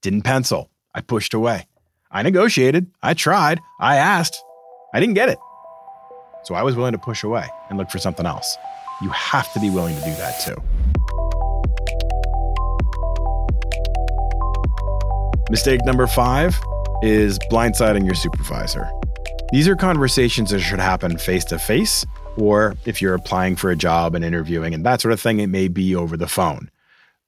Didn't 0.00 0.22
pencil. 0.22 0.70
I 0.94 1.00
pushed 1.00 1.34
away. 1.34 1.66
I 2.14 2.22
negotiated. 2.22 2.86
I 3.02 3.14
tried. 3.14 3.60
I 3.80 3.96
asked. 3.96 4.40
I 4.94 5.00
didn't 5.00 5.14
get 5.14 5.28
it. 5.28 5.38
So 6.44 6.54
I 6.54 6.62
was 6.62 6.76
willing 6.76 6.92
to 6.92 6.98
push 6.98 7.24
away 7.24 7.48
and 7.68 7.76
look 7.76 7.90
for 7.90 7.98
something 7.98 8.24
else. 8.24 8.56
You 9.02 9.08
have 9.10 9.52
to 9.52 9.58
be 9.58 9.68
willing 9.68 9.96
to 9.96 10.00
do 10.00 10.14
that 10.14 10.40
too. 10.40 10.54
Mistake 15.50 15.84
number 15.84 16.06
five 16.06 16.56
is 17.02 17.40
blindsiding 17.50 18.06
your 18.06 18.14
supervisor. 18.14 18.88
These 19.50 19.66
are 19.66 19.74
conversations 19.74 20.50
that 20.50 20.60
should 20.60 20.78
happen 20.78 21.18
face 21.18 21.44
to 21.46 21.58
face, 21.58 22.06
or 22.36 22.76
if 22.86 23.02
you're 23.02 23.14
applying 23.14 23.56
for 23.56 23.72
a 23.72 23.76
job 23.76 24.14
and 24.14 24.24
interviewing 24.24 24.72
and 24.72 24.86
that 24.86 25.00
sort 25.00 25.12
of 25.12 25.20
thing, 25.20 25.40
it 25.40 25.48
may 25.48 25.66
be 25.66 25.96
over 25.96 26.16
the 26.16 26.28
phone. 26.28 26.70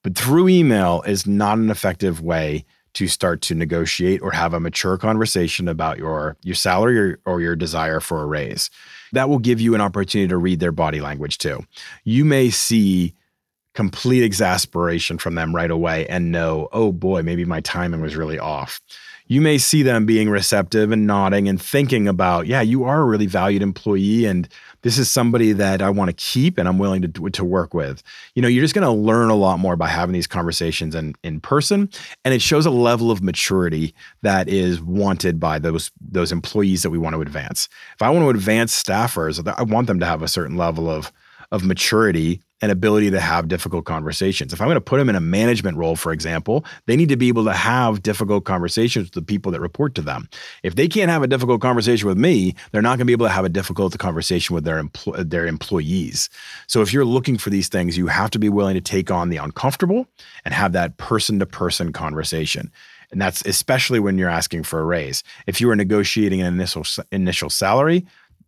But 0.04 0.16
through 0.16 0.48
email 0.48 1.02
is 1.02 1.26
not 1.26 1.58
an 1.58 1.70
effective 1.70 2.20
way 2.20 2.64
to 2.96 3.06
start 3.06 3.42
to 3.42 3.54
negotiate 3.54 4.22
or 4.22 4.30
have 4.30 4.54
a 4.54 4.60
mature 4.60 4.96
conversation 4.96 5.68
about 5.68 5.98
your 5.98 6.34
your 6.42 6.54
salary 6.54 6.98
or, 6.98 7.20
or, 7.26 7.40
your 7.42 7.54
desire 7.54 8.00
for 8.00 8.22
a 8.22 8.26
raise. 8.26 8.70
That 9.12 9.28
will 9.28 9.38
give 9.38 9.60
you 9.60 9.74
an 9.74 9.82
opportunity 9.82 10.28
to 10.28 10.36
read 10.38 10.60
their 10.60 10.72
body 10.72 11.02
language 11.02 11.36
too. 11.36 11.64
You 12.04 12.24
may 12.24 12.48
see 12.48 13.14
complete 13.74 14.22
exasperation 14.22 15.18
from 15.18 15.34
them 15.34 15.54
right 15.54 15.70
away 15.70 16.06
and 16.06 16.32
know, 16.32 16.68
oh 16.72 16.90
boy, 16.90 17.22
maybe 17.22 17.44
my 17.44 17.60
timing 17.60 18.00
was 18.00 18.16
really 18.16 18.38
off 18.38 18.80
you 19.28 19.40
may 19.40 19.58
see 19.58 19.82
them 19.82 20.06
being 20.06 20.30
receptive 20.30 20.92
and 20.92 21.06
nodding 21.06 21.48
and 21.48 21.60
thinking 21.60 22.06
about, 22.06 22.46
yeah, 22.46 22.60
you 22.60 22.84
are 22.84 23.00
a 23.00 23.04
really 23.04 23.26
valued 23.26 23.62
employee 23.62 24.24
and 24.24 24.48
this 24.82 24.98
is 24.98 25.10
somebody 25.10 25.52
that 25.52 25.82
I 25.82 25.90
want 25.90 26.10
to 26.10 26.14
keep 26.14 26.58
and 26.58 26.68
I'm 26.68 26.78
willing 26.78 27.02
to 27.02 27.30
to 27.30 27.44
work 27.44 27.74
with. 27.74 28.02
You 28.34 28.42
know, 28.42 28.48
you're 28.48 28.62
just 28.62 28.74
going 28.74 28.86
to 28.86 28.90
learn 28.90 29.30
a 29.30 29.34
lot 29.34 29.58
more 29.58 29.74
by 29.74 29.88
having 29.88 30.12
these 30.12 30.26
conversations 30.28 30.94
in 30.94 31.14
in 31.24 31.40
person 31.40 31.90
and 32.24 32.32
it 32.32 32.40
shows 32.40 32.66
a 32.66 32.70
level 32.70 33.10
of 33.10 33.22
maturity 33.22 33.94
that 34.22 34.48
is 34.48 34.80
wanted 34.80 35.40
by 35.40 35.58
those 35.58 35.90
those 36.00 36.30
employees 36.30 36.82
that 36.82 36.90
we 36.90 36.98
want 36.98 37.14
to 37.14 37.20
advance. 37.20 37.68
If 37.94 38.02
I 38.02 38.10
want 38.10 38.24
to 38.24 38.30
advance 38.30 38.80
staffers, 38.80 39.44
I 39.46 39.62
want 39.62 39.88
them 39.88 39.98
to 40.00 40.06
have 40.06 40.22
a 40.22 40.28
certain 40.28 40.56
level 40.56 40.88
of 40.88 41.12
of 41.52 41.64
maturity 41.64 42.42
an 42.62 42.70
ability 42.70 43.10
to 43.10 43.20
have 43.20 43.48
difficult 43.48 43.84
conversations. 43.84 44.52
If 44.52 44.60
I'm 44.60 44.66
going 44.66 44.76
to 44.76 44.80
put 44.80 44.96
them 44.96 45.10
in 45.10 45.16
a 45.16 45.20
management 45.20 45.76
role, 45.76 45.94
for 45.94 46.10
example, 46.10 46.64
they 46.86 46.96
need 46.96 47.10
to 47.10 47.16
be 47.16 47.28
able 47.28 47.44
to 47.44 47.52
have 47.52 48.02
difficult 48.02 48.44
conversations 48.44 49.06
with 49.06 49.12
the 49.12 49.22
people 49.22 49.52
that 49.52 49.60
report 49.60 49.94
to 49.96 50.02
them. 50.02 50.28
If 50.62 50.74
they 50.74 50.88
can't 50.88 51.10
have 51.10 51.22
a 51.22 51.26
difficult 51.26 51.60
conversation 51.60 52.08
with 52.08 52.16
me, 52.16 52.54
they're 52.72 52.80
not 52.80 52.90
going 52.90 53.00
to 53.00 53.04
be 53.04 53.12
able 53.12 53.26
to 53.26 53.32
have 53.32 53.44
a 53.44 53.50
difficult 53.50 53.98
conversation 53.98 54.54
with 54.54 54.64
their 54.64 54.82
empl- 54.82 55.28
their 55.28 55.46
employees. 55.46 56.30
So 56.66 56.80
if 56.80 56.92
you're 56.92 57.04
looking 57.04 57.36
for 57.36 57.50
these 57.50 57.68
things, 57.68 57.98
you 57.98 58.06
have 58.06 58.30
to 58.30 58.38
be 58.38 58.48
willing 58.48 58.74
to 58.74 58.80
take 58.80 59.10
on 59.10 59.28
the 59.28 59.36
uncomfortable 59.36 60.06
and 60.44 60.54
have 60.54 60.72
that 60.72 60.96
person 60.96 61.38
to 61.40 61.46
person 61.46 61.92
conversation. 61.92 62.72
And 63.12 63.20
that's 63.20 63.44
especially 63.46 64.00
when 64.00 64.18
you're 64.18 64.28
asking 64.28 64.64
for 64.64 64.80
a 64.80 64.84
raise. 64.84 65.22
If 65.46 65.60
you 65.60 65.70
are 65.70 65.76
negotiating 65.76 66.40
an 66.40 66.52
initial 66.52 66.84
initial 67.12 67.50
salary, 67.50 68.04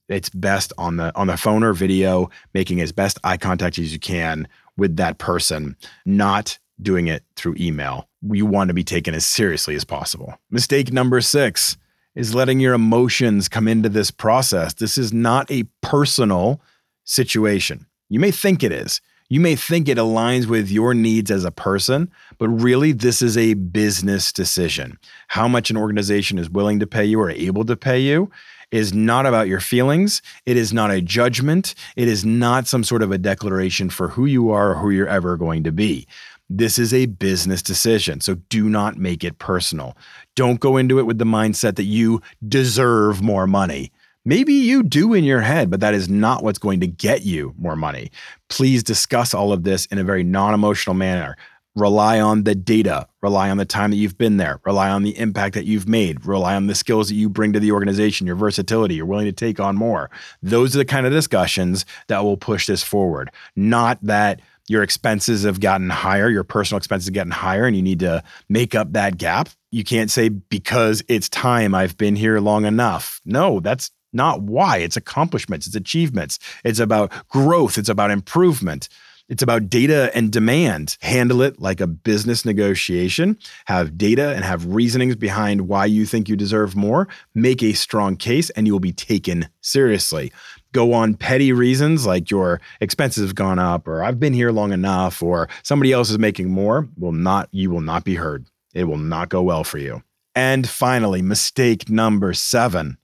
it's 0.08 0.30
best 0.30 0.72
on 0.78 0.96
the 0.96 1.14
on 1.16 1.26
the 1.26 1.36
phone 1.36 1.62
or 1.62 1.72
video, 1.72 2.30
making 2.54 2.80
as 2.80 2.92
best 2.92 3.18
eye 3.24 3.36
contact 3.36 3.78
as 3.78 3.92
you 3.92 3.98
can 3.98 4.48
with 4.76 4.96
that 4.96 5.18
person, 5.18 5.76
not 6.06 6.58
doing 6.80 7.08
it 7.08 7.24
through 7.36 7.56
email. 7.58 8.08
You 8.22 8.46
want 8.46 8.68
to 8.68 8.74
be 8.74 8.84
taken 8.84 9.14
as 9.14 9.26
seriously 9.26 9.74
as 9.74 9.84
possible. 9.84 10.34
Mistake 10.50 10.92
number 10.92 11.20
6 11.20 11.76
is 12.14 12.34
letting 12.34 12.60
your 12.60 12.74
emotions 12.74 13.48
come 13.48 13.68
into 13.68 13.88
this 13.88 14.10
process. 14.10 14.74
This 14.74 14.98
is 14.98 15.12
not 15.12 15.50
a 15.50 15.64
personal 15.82 16.60
situation. 17.04 17.86
You 18.08 18.20
may 18.20 18.30
think 18.30 18.62
it 18.62 18.72
is. 18.72 19.00
You 19.30 19.40
may 19.40 19.56
think 19.56 19.88
it 19.88 19.98
aligns 19.98 20.46
with 20.46 20.70
your 20.70 20.94
needs 20.94 21.30
as 21.30 21.44
a 21.44 21.50
person, 21.50 22.10
but 22.38 22.48
really, 22.48 22.92
this 22.92 23.20
is 23.20 23.36
a 23.36 23.54
business 23.54 24.32
decision. 24.32 24.98
How 25.28 25.46
much 25.46 25.68
an 25.68 25.76
organization 25.76 26.38
is 26.38 26.48
willing 26.48 26.80
to 26.80 26.86
pay 26.86 27.04
you 27.04 27.20
or 27.20 27.30
able 27.30 27.66
to 27.66 27.76
pay 27.76 28.00
you 28.00 28.30
is 28.70 28.92
not 28.92 29.26
about 29.26 29.48
your 29.48 29.60
feelings. 29.60 30.22
It 30.46 30.56
is 30.56 30.72
not 30.72 30.90
a 30.90 31.00
judgment. 31.00 31.74
It 31.96 32.08
is 32.08 32.24
not 32.24 32.66
some 32.66 32.84
sort 32.84 33.02
of 33.02 33.10
a 33.10 33.18
declaration 33.18 33.90
for 33.90 34.08
who 34.08 34.26
you 34.26 34.50
are 34.50 34.72
or 34.72 34.74
who 34.76 34.90
you're 34.90 35.08
ever 35.08 35.36
going 35.36 35.64
to 35.64 35.72
be. 35.72 36.06
This 36.50 36.78
is 36.78 36.94
a 36.94 37.06
business 37.06 37.62
decision. 37.62 38.20
So 38.20 38.36
do 38.48 38.68
not 38.68 38.96
make 38.96 39.22
it 39.22 39.38
personal. 39.38 39.96
Don't 40.34 40.60
go 40.60 40.76
into 40.76 40.98
it 40.98 41.06
with 41.06 41.18
the 41.18 41.24
mindset 41.24 41.76
that 41.76 41.84
you 41.84 42.22
deserve 42.46 43.22
more 43.22 43.46
money. 43.46 43.92
Maybe 44.24 44.52
you 44.52 44.82
do 44.82 45.14
in 45.14 45.24
your 45.24 45.40
head, 45.40 45.70
but 45.70 45.80
that 45.80 45.94
is 45.94 46.08
not 46.08 46.42
what's 46.42 46.58
going 46.58 46.80
to 46.80 46.86
get 46.86 47.22
you 47.22 47.54
more 47.58 47.76
money. 47.76 48.10
Please 48.48 48.82
discuss 48.82 49.32
all 49.32 49.52
of 49.52 49.64
this 49.64 49.86
in 49.86 49.98
a 49.98 50.04
very 50.04 50.24
non 50.24 50.54
emotional 50.54 50.94
manner 50.94 51.36
rely 51.78 52.20
on 52.20 52.44
the 52.44 52.54
data, 52.54 53.06
rely 53.22 53.50
on 53.50 53.56
the 53.56 53.64
time 53.64 53.90
that 53.90 53.96
you've 53.96 54.18
been 54.18 54.36
there, 54.36 54.60
rely 54.64 54.90
on 54.90 55.02
the 55.02 55.18
impact 55.18 55.54
that 55.54 55.64
you've 55.64 55.88
made, 55.88 56.26
rely 56.26 56.54
on 56.54 56.66
the 56.66 56.74
skills 56.74 57.08
that 57.08 57.14
you 57.14 57.28
bring 57.28 57.52
to 57.52 57.60
the 57.60 57.72
organization, 57.72 58.26
your 58.26 58.36
versatility, 58.36 58.96
you're 58.96 59.06
willing 59.06 59.26
to 59.26 59.32
take 59.32 59.60
on 59.60 59.76
more. 59.76 60.10
Those 60.42 60.74
are 60.74 60.78
the 60.78 60.84
kind 60.84 61.06
of 61.06 61.12
discussions 61.12 61.86
that 62.08 62.24
will 62.24 62.36
push 62.36 62.66
this 62.66 62.82
forward. 62.82 63.30
Not 63.54 63.98
that 64.02 64.40
your 64.68 64.82
expenses 64.82 65.44
have 65.44 65.60
gotten 65.60 65.88
higher, 65.88 66.28
your 66.28 66.44
personal 66.44 66.78
expenses 66.78 67.06
have 67.06 67.14
gotten 67.14 67.32
higher, 67.32 67.64
and 67.64 67.74
you 67.74 67.82
need 67.82 68.00
to 68.00 68.22
make 68.48 68.74
up 68.74 68.92
that 68.92 69.16
gap. 69.16 69.48
You 69.70 69.84
can't 69.84 70.10
say 70.10 70.28
because 70.28 71.02
it's 71.08 71.28
time, 71.28 71.74
I've 71.74 71.96
been 71.96 72.16
here 72.16 72.40
long 72.40 72.64
enough. 72.64 73.20
No, 73.24 73.60
that's 73.60 73.90
not 74.12 74.42
why. 74.42 74.78
It's 74.78 74.96
accomplishments, 74.96 75.66
it's 75.66 75.76
achievements, 75.76 76.38
it's 76.64 76.80
about 76.80 77.12
growth, 77.28 77.78
it's 77.78 77.88
about 77.88 78.10
improvement. 78.10 78.88
It's 79.28 79.42
about 79.42 79.68
data 79.68 80.10
and 80.14 80.32
demand. 80.32 80.96
Handle 81.02 81.42
it 81.42 81.60
like 81.60 81.82
a 81.82 81.86
business 81.86 82.46
negotiation. 82.46 83.36
Have 83.66 83.98
data 83.98 84.34
and 84.34 84.42
have 84.42 84.64
reasonings 84.64 85.16
behind 85.16 85.68
why 85.68 85.84
you 85.84 86.06
think 86.06 86.30
you 86.30 86.36
deserve 86.36 86.74
more. 86.74 87.08
Make 87.34 87.62
a 87.62 87.74
strong 87.74 88.16
case 88.16 88.48
and 88.50 88.66
you 88.66 88.72
will 88.72 88.80
be 88.80 88.92
taken 88.92 89.48
seriously. 89.60 90.32
Go 90.72 90.94
on 90.94 91.14
petty 91.14 91.52
reasons 91.52 92.06
like 92.06 92.30
your 92.30 92.60
expenses 92.80 93.24
have 93.24 93.34
gone 93.34 93.58
up 93.58 93.86
or 93.86 94.02
I've 94.02 94.18
been 94.18 94.32
here 94.32 94.50
long 94.50 94.72
enough 94.72 95.22
or 95.22 95.48
somebody 95.62 95.92
else 95.92 96.08
is 96.08 96.18
making 96.18 96.50
more 96.50 96.88
will 96.96 97.12
not 97.12 97.48
you 97.52 97.70
will 97.70 97.82
not 97.82 98.04
be 98.04 98.14
heard. 98.14 98.46
It 98.74 98.84
will 98.84 98.96
not 98.96 99.28
go 99.28 99.42
well 99.42 99.64
for 99.64 99.78
you. 99.78 100.02
And 100.34 100.68
finally, 100.68 101.20
mistake 101.20 101.90
number 101.90 102.32
7, 102.32 102.96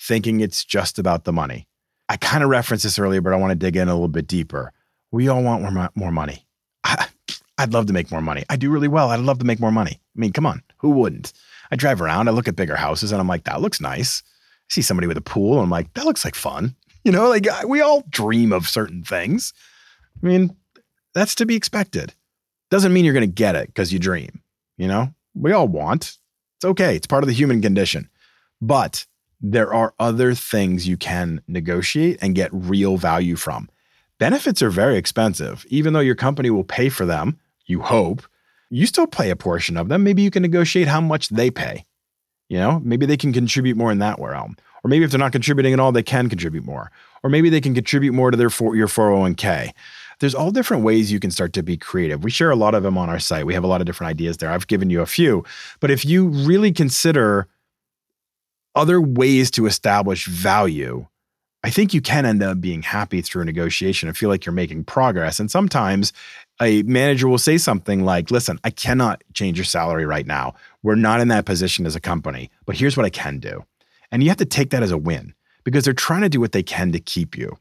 thinking 0.00 0.40
it's 0.40 0.64
just 0.64 0.98
about 0.98 1.24
the 1.24 1.32
money. 1.32 1.68
I 2.08 2.16
kind 2.16 2.42
of 2.42 2.50
referenced 2.50 2.84
this 2.84 2.98
earlier, 2.98 3.20
but 3.20 3.32
I 3.32 3.36
want 3.36 3.50
to 3.50 3.56
dig 3.56 3.76
in 3.76 3.88
a 3.88 3.94
little 3.94 4.08
bit 4.08 4.26
deeper 4.26 4.72
we 5.12 5.28
all 5.28 5.42
want 5.42 5.62
more, 5.62 5.90
more 5.94 6.10
money. 6.10 6.46
I, 6.82 7.06
I'd 7.58 7.72
love 7.72 7.86
to 7.86 7.92
make 7.92 8.10
more 8.10 8.22
money. 8.22 8.44
I 8.50 8.56
do 8.56 8.70
really 8.70 8.88
well. 8.88 9.10
I'd 9.10 9.20
love 9.20 9.38
to 9.38 9.44
make 9.44 9.60
more 9.60 9.70
money. 9.70 9.92
I 9.92 10.18
mean, 10.18 10.32
come 10.32 10.46
on, 10.46 10.62
who 10.78 10.90
wouldn't? 10.90 11.32
I 11.70 11.76
drive 11.76 12.02
around, 12.02 12.28
I 12.28 12.32
look 12.32 12.48
at 12.48 12.56
bigger 12.56 12.76
houses, 12.76 13.12
and 13.12 13.20
I'm 13.20 13.28
like, 13.28 13.44
that 13.44 13.60
looks 13.60 13.80
nice. 13.80 14.22
I 14.26 14.68
see 14.68 14.82
somebody 14.82 15.06
with 15.06 15.16
a 15.16 15.22
pool, 15.22 15.54
and 15.54 15.62
I'm 15.62 15.70
like, 15.70 15.92
that 15.94 16.04
looks 16.04 16.24
like 16.24 16.34
fun. 16.34 16.74
You 17.04 17.10
know, 17.10 17.28
like 17.28 17.48
we 17.66 17.80
all 17.80 18.04
dream 18.10 18.52
of 18.52 18.68
certain 18.68 19.02
things. 19.02 19.52
I 20.22 20.24
mean, 20.24 20.56
that's 21.14 21.34
to 21.34 21.46
be 21.46 21.56
expected. 21.56 22.14
Doesn't 22.70 22.92
mean 22.92 23.04
you're 23.04 23.12
going 23.12 23.22
to 23.22 23.26
get 23.26 23.56
it 23.56 23.66
because 23.66 23.92
you 23.92 23.98
dream. 23.98 24.40
You 24.76 24.86
know, 24.86 25.12
we 25.34 25.50
all 25.50 25.66
want. 25.66 26.16
It's 26.58 26.64
okay. 26.64 26.94
It's 26.94 27.08
part 27.08 27.24
of 27.24 27.26
the 27.26 27.34
human 27.34 27.60
condition. 27.60 28.08
But 28.60 29.04
there 29.40 29.74
are 29.74 29.94
other 29.98 30.32
things 30.32 30.86
you 30.86 30.96
can 30.96 31.42
negotiate 31.48 32.18
and 32.22 32.36
get 32.36 32.50
real 32.52 32.96
value 32.96 33.34
from. 33.34 33.68
Benefits 34.22 34.62
are 34.62 34.70
very 34.70 34.98
expensive. 34.98 35.66
Even 35.68 35.94
though 35.94 35.98
your 35.98 36.14
company 36.14 36.48
will 36.48 36.62
pay 36.62 36.88
for 36.88 37.04
them, 37.04 37.40
you 37.66 37.80
hope, 37.80 38.22
you 38.70 38.86
still 38.86 39.08
pay 39.08 39.30
a 39.30 39.34
portion 39.34 39.76
of 39.76 39.88
them. 39.88 40.04
Maybe 40.04 40.22
you 40.22 40.30
can 40.30 40.42
negotiate 40.42 40.86
how 40.86 41.00
much 41.00 41.28
they 41.30 41.50
pay. 41.50 41.84
You 42.48 42.58
know, 42.58 42.80
maybe 42.84 43.04
they 43.04 43.16
can 43.16 43.32
contribute 43.32 43.76
more 43.76 43.90
in 43.90 43.98
that 43.98 44.20
realm. 44.20 44.56
Or 44.84 44.88
maybe 44.88 45.04
if 45.04 45.10
they're 45.10 45.18
not 45.18 45.32
contributing 45.32 45.72
at 45.72 45.80
all, 45.80 45.90
they 45.90 46.04
can 46.04 46.28
contribute 46.28 46.64
more. 46.64 46.92
Or 47.24 47.30
maybe 47.30 47.50
they 47.50 47.60
can 47.60 47.74
contribute 47.74 48.12
more 48.12 48.30
to 48.30 48.36
their 48.36 48.48
for, 48.48 48.76
your 48.76 48.86
401k. 48.86 49.72
There's 50.20 50.36
all 50.36 50.52
different 50.52 50.84
ways 50.84 51.10
you 51.10 51.18
can 51.18 51.32
start 51.32 51.52
to 51.54 51.64
be 51.64 51.76
creative. 51.76 52.22
We 52.22 52.30
share 52.30 52.52
a 52.52 52.54
lot 52.54 52.76
of 52.76 52.84
them 52.84 52.96
on 52.96 53.10
our 53.10 53.18
site. 53.18 53.44
We 53.44 53.54
have 53.54 53.64
a 53.64 53.66
lot 53.66 53.80
of 53.80 53.88
different 53.88 54.10
ideas 54.10 54.36
there. 54.36 54.52
I've 54.52 54.68
given 54.68 54.88
you 54.88 55.00
a 55.00 55.06
few. 55.06 55.42
But 55.80 55.90
if 55.90 56.04
you 56.04 56.28
really 56.28 56.70
consider 56.70 57.48
other 58.76 59.00
ways 59.00 59.50
to 59.50 59.66
establish 59.66 60.28
value, 60.28 61.08
I 61.64 61.70
think 61.70 61.94
you 61.94 62.00
can 62.00 62.26
end 62.26 62.42
up 62.42 62.60
being 62.60 62.82
happy 62.82 63.22
through 63.22 63.44
negotiation 63.44 64.08
and 64.08 64.16
feel 64.16 64.28
like 64.28 64.44
you're 64.44 64.52
making 64.52 64.84
progress. 64.84 65.38
And 65.38 65.50
sometimes 65.50 66.12
a 66.60 66.82
manager 66.82 67.28
will 67.28 67.38
say 67.38 67.56
something 67.56 68.04
like, 68.04 68.30
listen, 68.30 68.58
I 68.64 68.70
cannot 68.70 69.22
change 69.32 69.58
your 69.58 69.64
salary 69.64 70.04
right 70.04 70.26
now. 70.26 70.54
We're 70.82 70.96
not 70.96 71.20
in 71.20 71.28
that 71.28 71.44
position 71.44 71.86
as 71.86 71.94
a 71.94 72.00
company, 72.00 72.50
but 72.66 72.76
here's 72.76 72.96
what 72.96 73.06
I 73.06 73.10
can 73.10 73.38
do. 73.38 73.64
And 74.10 74.22
you 74.22 74.28
have 74.28 74.38
to 74.38 74.44
take 74.44 74.70
that 74.70 74.82
as 74.82 74.90
a 74.90 74.98
win 74.98 75.34
because 75.64 75.84
they're 75.84 75.94
trying 75.94 76.22
to 76.22 76.28
do 76.28 76.40
what 76.40 76.52
they 76.52 76.62
can 76.62 76.90
to 76.92 77.00
keep 77.00 77.38
you. 77.38 77.56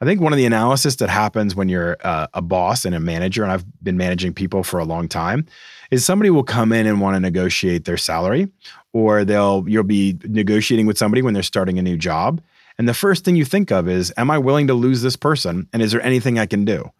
I 0.00 0.06
think 0.06 0.20
one 0.20 0.32
of 0.32 0.36
the 0.38 0.46
analysis 0.46 0.96
that 0.96 1.08
happens 1.08 1.54
when 1.54 1.68
you're 1.68 1.96
uh, 2.02 2.26
a 2.34 2.42
boss 2.42 2.84
and 2.84 2.94
a 2.94 3.00
manager, 3.00 3.42
and 3.42 3.52
I've 3.52 3.64
been 3.82 3.96
managing 3.96 4.34
people 4.34 4.64
for 4.64 4.80
a 4.80 4.84
long 4.84 5.06
time, 5.06 5.46
is 5.90 6.04
somebody 6.04 6.30
will 6.30 6.42
come 6.42 6.72
in 6.72 6.86
and 6.86 7.00
want 7.00 7.14
to 7.14 7.20
negotiate 7.20 7.84
their 7.84 7.96
salary, 7.96 8.48
or 8.92 9.24
they'll 9.24 9.64
you'll 9.68 9.84
be 9.84 10.18
negotiating 10.24 10.86
with 10.86 10.98
somebody 10.98 11.22
when 11.22 11.32
they're 11.32 11.44
starting 11.44 11.78
a 11.78 11.82
new 11.82 11.96
job, 11.96 12.42
and 12.78 12.88
the 12.88 12.94
first 12.94 13.24
thing 13.24 13.36
you 13.36 13.44
think 13.44 13.70
of 13.70 13.88
is, 13.88 14.12
am 14.16 14.30
I 14.30 14.38
willing 14.38 14.66
to 14.66 14.74
lose 14.74 15.02
this 15.02 15.16
person? 15.16 15.68
And 15.72 15.82
is 15.82 15.92
there 15.92 16.02
anything 16.02 16.38
I 16.38 16.46
can 16.46 16.64
do? 16.64 16.90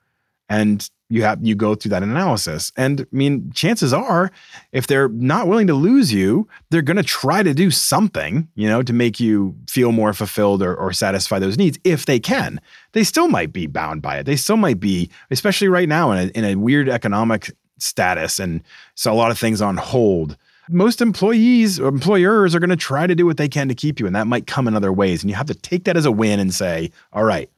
And 0.49 0.89
you 1.09 1.23
have 1.23 1.45
you 1.45 1.55
go 1.55 1.75
through 1.75 1.91
that 1.91 2.03
analysis. 2.03 2.71
And 2.77 3.01
I 3.01 3.17
mean, 3.17 3.51
chances 3.53 3.93
are, 3.93 4.31
if 4.73 4.87
they're 4.87 5.09
not 5.09 5.49
willing 5.49 5.67
to 5.69 5.75
lose 5.75 6.13
you, 6.13 6.49
they're 6.71 6.83
gonna 6.83 7.03
try 7.03 7.43
to 7.43 7.55
do 7.55 7.71
something, 7.71 8.49
you 8.55 8.69
know, 8.69 8.83
to 8.83 8.93
make 8.93 9.21
you 9.21 9.57
feel 9.69 9.93
more 9.93 10.13
fulfilled 10.13 10.63
or, 10.63 10.75
or 10.75 10.93
satisfy 10.93 11.39
those 11.39 11.57
needs 11.57 11.79
if 11.85 12.07
they 12.07 12.21
can. 12.21 12.61
They 12.93 13.05
still 13.05 13.29
might 13.29 13.53
be 13.53 13.67
bound 13.67 14.03
by 14.03 14.19
it. 14.19 14.25
They 14.25 14.37
still 14.37 14.57
might 14.57 14.81
be, 14.81 15.11
especially 15.31 15.69
right 15.69 15.89
now 15.89 16.13
in 16.13 16.29
a, 16.29 16.39
in 16.39 16.45
a 16.45 16.55
weird 16.57 16.89
economic 16.89 17.51
status 17.79 18.39
and 18.39 18.63
so 18.95 19.13
a 19.13 19.15
lot 19.15 19.31
of 19.31 19.39
things 19.39 19.61
on 19.61 19.77
hold 19.77 20.37
most 20.68 21.00
employees 21.00 21.79
or 21.79 21.88
employers 21.88 22.55
are 22.55 22.61
going 22.61 22.70
to 22.70 22.77
try 22.77 23.07
to 23.07 23.14
do 23.14 23.27
what 23.27 23.37
they 23.37 23.48
can 23.48 23.68
to 23.68 23.74
keep 23.74 24.00
you. 24.00 24.07
And 24.07 24.16
that 24.16 24.27
might 24.27 24.46
come 24.46 24.66
in 24.66 24.74
other 24.74 24.92
ways. 24.92 25.22
And 25.22 25.31
you 25.31 25.37
have 25.37 25.46
to 25.46 25.55
take 25.55 25.85
that 25.85 25.96
as 25.96 26.07
a 26.07 26.12
win 26.12 26.40
and 26.40 26.55
say, 26.55 26.90
all 27.12 27.24
right, 27.24 27.50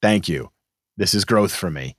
thank 0.00 0.28
you. 0.28 0.50
This 0.96 1.14
is 1.14 1.24
growth 1.24 1.54
for 1.54 1.70
me. 1.70 1.96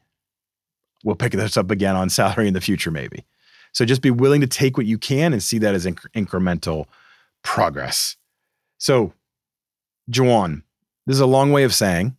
We'll 1.04 1.15
pick 1.15 1.34
this 1.34 1.58
up 1.58 1.71
again 1.71 1.95
on 1.95 2.10
salary 2.10 2.47
in 2.47 2.54
the 2.54 2.62
future, 2.62 2.91
maybe. 2.91 3.25
So 3.73 3.86
just 3.86 4.01
be 4.01 4.12
willing 4.12 4.41
to 4.41 4.47
take 4.47 4.78
what 4.78 4.86
you 4.86 4.97
can 4.97 5.34
and 5.34 5.43
see 5.43 5.58
that 5.60 5.75
as 5.75 5.86
inc- 5.86 6.08
incremental 6.15 6.86
progress. 7.43 8.15
So, 8.78 9.13
Juwan, 10.10 10.63
this 11.06 11.15
is 11.15 11.21
a 11.21 11.25
long 11.25 11.51
way 11.51 11.63
of 11.63 11.73
saying 11.73 12.15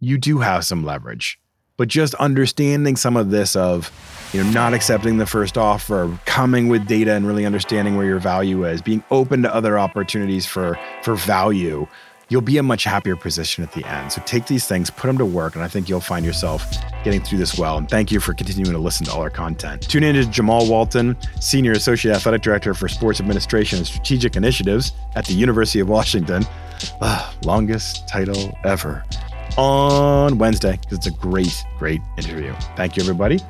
you 0.00 0.18
do 0.18 0.38
have 0.38 0.64
some 0.64 0.84
leverage 0.84 1.38
but 1.76 1.88
just 1.88 2.14
understanding 2.14 2.96
some 2.96 3.16
of 3.16 3.30
this 3.30 3.54
of 3.54 3.90
you 4.32 4.42
know 4.42 4.50
not 4.50 4.74
accepting 4.74 5.18
the 5.18 5.26
first 5.26 5.56
offer 5.56 6.18
coming 6.24 6.68
with 6.68 6.86
data 6.86 7.12
and 7.12 7.26
really 7.26 7.46
understanding 7.46 7.96
where 7.96 8.06
your 8.06 8.18
value 8.18 8.64
is 8.64 8.82
being 8.82 9.02
open 9.10 9.42
to 9.42 9.54
other 9.54 9.78
opportunities 9.78 10.46
for 10.46 10.78
for 11.02 11.14
value 11.14 11.86
you'll 12.28 12.40
be 12.40 12.58
a 12.58 12.62
much 12.62 12.82
happier 12.82 13.14
position 13.14 13.62
at 13.62 13.70
the 13.72 13.84
end. 13.84 14.10
So 14.10 14.20
take 14.26 14.46
these 14.46 14.66
things 14.66 14.90
put 14.90 15.06
them 15.06 15.18
to 15.18 15.24
work 15.24 15.54
and 15.54 15.62
i 15.62 15.68
think 15.68 15.88
you'll 15.88 16.00
find 16.00 16.24
yourself 16.24 16.64
getting 17.04 17.22
through 17.22 17.38
this 17.38 17.56
well. 17.56 17.78
And 17.78 17.88
thank 17.88 18.10
you 18.10 18.18
for 18.18 18.34
continuing 18.34 18.72
to 18.72 18.78
listen 18.78 19.06
to 19.06 19.12
all 19.12 19.20
our 19.20 19.30
content. 19.30 19.82
Tune 19.82 20.02
in 20.02 20.14
to 20.16 20.26
jamal 20.26 20.68
walton 20.68 21.16
senior 21.40 21.72
associate 21.72 22.14
athletic 22.14 22.42
director 22.42 22.74
for 22.74 22.88
sports 22.88 23.20
administration 23.20 23.78
and 23.78 23.86
strategic 23.86 24.36
initiatives 24.36 24.92
at 25.14 25.24
the 25.26 25.34
university 25.34 25.80
of 25.80 25.88
washington. 25.88 26.44
Uh, 27.00 27.32
longest 27.44 28.06
title 28.08 28.56
ever. 28.64 29.04
On 29.56 30.36
Wednesday 30.36 30.78
because 30.82 30.98
it's 30.98 31.06
a 31.06 31.12
great, 31.12 31.64
great 31.78 32.02
interview. 32.18 32.52
Thank 32.76 32.96
you, 32.96 33.02
everybody, 33.02 33.40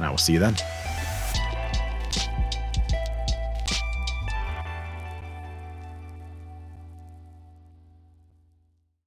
and 0.00 0.06
I 0.06 0.10
will 0.10 0.16
see 0.16 0.32
you 0.32 0.38
then. 0.38 0.56